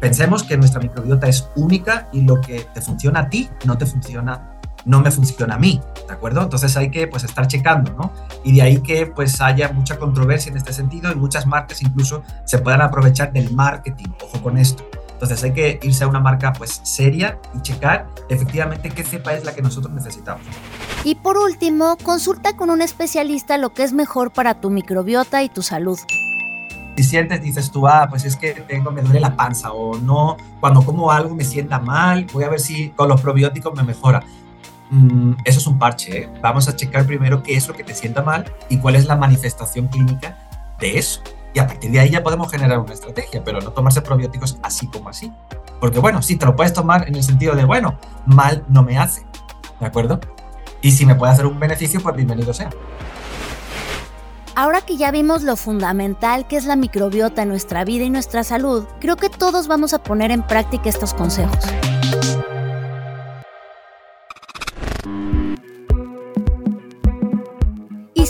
pensemos 0.00 0.42
que 0.42 0.56
nuestra 0.56 0.80
microbiota 0.80 1.28
es 1.28 1.48
única 1.56 2.08
y 2.12 2.22
lo 2.22 2.40
que 2.40 2.66
te 2.74 2.80
funciona 2.80 3.20
a 3.20 3.28
ti 3.28 3.48
no 3.64 3.78
te 3.78 3.86
funciona, 3.86 4.55
no 4.86 5.00
me 5.00 5.10
funciona 5.10 5.56
a 5.56 5.58
mí, 5.58 5.80
¿de 6.06 6.14
acuerdo? 6.14 6.42
Entonces 6.42 6.76
hay 6.76 6.90
que 6.90 7.06
pues 7.08 7.24
estar 7.24 7.46
checando, 7.46 7.92
¿no? 7.92 8.12
Y 8.44 8.54
de 8.54 8.62
ahí 8.62 8.78
que 8.78 9.06
pues 9.06 9.40
haya 9.40 9.70
mucha 9.72 9.98
controversia 9.98 10.50
en 10.50 10.56
este 10.56 10.72
sentido 10.72 11.12
y 11.12 11.16
muchas 11.16 11.46
marcas 11.46 11.82
incluso 11.82 12.22
se 12.44 12.58
puedan 12.58 12.80
aprovechar 12.80 13.32
del 13.32 13.52
marketing, 13.52 14.06
ojo 14.22 14.40
con 14.40 14.56
esto. 14.56 14.88
Entonces 15.12 15.42
hay 15.42 15.52
que 15.52 15.80
irse 15.82 16.04
a 16.04 16.08
una 16.08 16.20
marca 16.20 16.52
pues 16.52 16.80
seria 16.84 17.38
y 17.54 17.60
checar 17.62 18.06
efectivamente 18.28 18.90
qué 18.90 19.02
cepa 19.02 19.34
es 19.34 19.44
la 19.44 19.54
que 19.54 19.62
nosotros 19.62 19.92
necesitamos. 19.92 20.46
Y 21.04 21.16
por 21.16 21.36
último, 21.36 21.96
consulta 22.02 22.56
con 22.56 22.70
un 22.70 22.82
especialista 22.82 23.58
lo 23.58 23.72
que 23.72 23.82
es 23.82 23.92
mejor 23.92 24.30
para 24.32 24.60
tu 24.60 24.70
microbiota 24.70 25.42
y 25.42 25.48
tu 25.48 25.62
salud 25.62 25.98
si 26.96 27.02
sientes, 27.02 27.42
dices 27.42 27.70
tú, 27.70 27.86
ah, 27.86 28.06
pues 28.08 28.24
es 28.24 28.36
que 28.36 28.52
tengo, 28.52 28.90
me 28.90 29.02
duele 29.02 29.20
la 29.20 29.36
panza 29.36 29.72
o 29.72 29.98
no, 29.98 30.38
cuando 30.60 30.82
como 30.82 31.10
algo 31.10 31.34
me 31.34 31.44
sienta 31.44 31.78
mal, 31.78 32.26
voy 32.32 32.44
a 32.44 32.48
ver 32.48 32.58
si 32.58 32.88
con 32.90 33.08
los 33.08 33.20
probióticos 33.20 33.74
me 33.74 33.82
mejora. 33.82 34.22
Mm, 34.90 35.32
eso 35.44 35.58
es 35.58 35.66
un 35.66 35.78
parche, 35.78 36.22
¿eh? 36.22 36.30
Vamos 36.40 36.68
a 36.68 36.76
checar 36.76 37.06
primero 37.06 37.42
qué 37.42 37.56
es 37.56 37.66
lo 37.66 37.74
que 37.74 37.84
te 37.84 37.94
sienta 37.94 38.22
mal 38.22 38.44
y 38.68 38.78
cuál 38.78 38.96
es 38.96 39.06
la 39.06 39.16
manifestación 39.16 39.88
clínica 39.88 40.38
de 40.78 40.98
eso. 40.98 41.20
Y 41.54 41.58
a 41.58 41.66
partir 41.66 41.90
de 41.90 42.00
ahí 42.00 42.10
ya 42.10 42.22
podemos 42.22 42.50
generar 42.50 42.78
una 42.78 42.92
estrategia, 42.92 43.42
pero 43.42 43.60
no 43.60 43.70
tomarse 43.72 44.02
probióticos 44.02 44.58
así 44.62 44.86
como 44.88 45.08
así. 45.08 45.32
Porque 45.80 45.98
bueno, 45.98 46.22
sí, 46.22 46.36
te 46.36 46.46
lo 46.46 46.54
puedes 46.54 46.72
tomar 46.72 47.08
en 47.08 47.16
el 47.16 47.22
sentido 47.22 47.54
de, 47.54 47.64
bueno, 47.64 47.98
mal 48.26 48.64
no 48.68 48.82
me 48.82 48.98
hace, 48.98 49.26
¿de 49.80 49.86
acuerdo? 49.86 50.20
Y 50.82 50.92
si 50.92 51.06
me 51.06 51.14
puede 51.14 51.32
hacer 51.32 51.46
un 51.46 51.58
beneficio, 51.58 52.00
pues 52.00 52.14
bienvenido 52.14 52.52
sea. 52.52 52.70
Ahora 54.54 54.80
que 54.80 54.96
ya 54.96 55.10
vimos 55.10 55.42
lo 55.42 55.56
fundamental 55.56 56.46
que 56.46 56.56
es 56.56 56.64
la 56.64 56.76
microbiota 56.76 57.42
en 57.42 57.48
nuestra 57.48 57.84
vida 57.84 58.04
y 58.04 58.10
nuestra 58.10 58.42
salud, 58.42 58.84
creo 59.00 59.16
que 59.16 59.28
todos 59.28 59.68
vamos 59.68 59.92
a 59.92 59.98
poner 60.02 60.30
en 60.30 60.42
práctica 60.42 60.88
estos 60.88 61.12
consejos. 61.12 61.58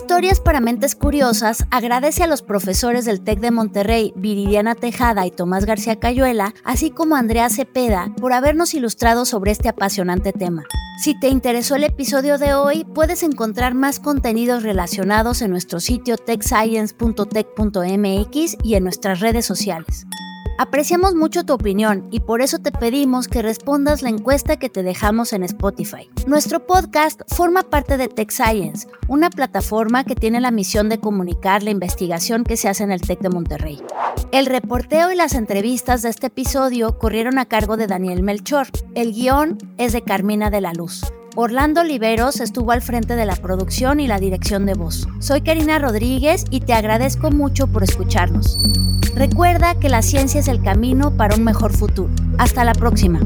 Historias 0.07 0.38
para 0.38 0.61
Mentes 0.61 0.95
Curiosas 0.95 1.64
agradece 1.73 2.23
a 2.23 2.29
los 2.29 2.40
profesores 2.40 3.07
del 3.07 3.23
TEC 3.23 3.40
de 3.40 3.51
Monterrey, 3.51 4.12
Viridiana 4.14 4.77
Tejada 4.77 5.27
y 5.27 5.33
Tomás 5.33 5.64
García 5.64 5.99
Cayuela, 5.99 6.55
así 6.62 6.92
como 6.92 7.16
a 7.16 7.19
Andrea 7.19 7.51
Cepeda, 7.51 8.14
por 8.21 8.33
habernos 8.33 8.73
ilustrado 8.75 9.25
sobre 9.25 9.51
este 9.51 9.69
apasionante 9.69 10.33
tema. 10.33 10.62
Si 11.03 11.19
te 11.19 11.27
interesó 11.27 11.75
el 11.75 11.83
episodio 11.83 12.38
de 12.38 12.55
hoy, 12.55 12.85
puedes 12.85 13.25
encontrar 13.25 13.75
más 13.75 13.99
contenidos 13.99 14.62
relacionados 14.62 15.42
en 15.42 15.51
nuestro 15.51 15.81
sitio 15.81 16.16
techscience.tech.mx 16.16 18.57
y 18.62 18.75
en 18.77 18.85
nuestras 18.85 19.19
redes 19.19 19.45
sociales. 19.45 20.07
Apreciamos 20.59 21.14
mucho 21.14 21.45
tu 21.45 21.53
opinión 21.53 22.09
y 22.11 22.21
por 22.21 22.40
eso 22.40 22.59
te 22.59 22.73
pedimos 22.73 23.29
que 23.29 23.42
respondas 23.42 24.01
la 24.01 24.09
encuesta 24.09 24.57
que 24.57 24.71
te 24.71 24.83
dejamos 24.83 25.35
en 25.35 25.42
Spotify. 25.42 26.09
Nuestro 26.27 26.66
podcast 26.66 27.21
forma 27.27 27.62
parte 27.64 27.99
de 27.99 28.09
Tech 28.09 28.31
Science, 28.31 28.88
una 29.07 29.29
plataforma 29.29 30.05
que 30.05 30.14
tiene 30.14 30.40
la 30.40 30.51
misión 30.51 30.88
de 30.88 30.99
comunicar 30.99 31.62
la 31.62 31.71
investigación 31.71 32.42
que 32.42 32.57
se 32.57 32.71
hace 32.71 32.85
en 32.85 32.90
el 32.90 33.03
TEC 33.03 33.21
de 33.21 33.29
Monterrey. 33.29 33.83
El 34.33 34.47
reporteo 34.47 35.12
y 35.12 35.16
las 35.16 35.35
entrevistas 35.35 36.01
de 36.01 36.09
este 36.09 36.29
episodio 36.29 36.97
corrieron 36.97 37.38
a 37.38 37.45
cargo 37.45 37.77
de 37.77 37.87
Daniel 37.87 38.23
Melchor. 38.23 38.69
El 38.95 39.12
guion 39.12 39.59
es 39.77 39.92
de 39.92 40.03
Carmina 40.03 40.49
de 40.49 40.62
la 40.62 40.73
Luz. 40.73 41.03
Orlando 41.38 41.83
Oliveros 41.83 42.40
estuvo 42.40 42.72
al 42.72 42.81
frente 42.81 43.14
de 43.14 43.27
la 43.27 43.37
producción 43.37 44.01
y 44.01 44.07
la 44.07 44.18
dirección 44.18 44.64
de 44.64 44.72
voz. 44.72 45.07
Soy 45.18 45.42
Karina 45.42 45.79
Rodríguez 45.79 46.46
y 46.49 46.61
te 46.61 46.72
agradezco 46.72 47.31
mucho 47.31 47.66
por 47.66 47.85
escucharnos. 47.85 48.59
Recuerda 49.14 49.75
que 49.79 49.90
la 49.90 50.01
ciencia 50.01 50.40
es 50.40 50.49
el 50.49 50.62
camino 50.62 51.14
para 51.14 51.37
un 51.37 51.44
mejor 51.44 51.75
futuro. 51.75 52.09
Hasta 52.38 52.64
la 52.64 52.72
próxima. 52.72 53.18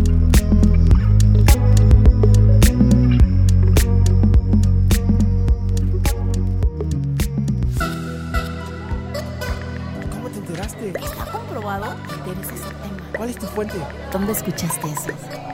¿Cómo 10.11 10.31
te 10.31 10.39
enteraste? 10.39 10.89
¿Está 10.89 11.27
comprobado? 11.31 11.95
Tienes 12.25 12.49
ese 12.49 12.57
tema. 12.57 13.17
¿Cuál 13.17 13.31
es 13.31 13.39
tu 13.39 13.47
fuente? 13.47 13.75
¿Dónde 14.13 14.33
escuchaste 14.33 14.89
eso? 14.89 15.50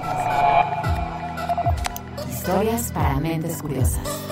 Historias 2.47 2.93
para 2.93 3.19
mentes 3.19 3.61
curiosas. 3.61 4.26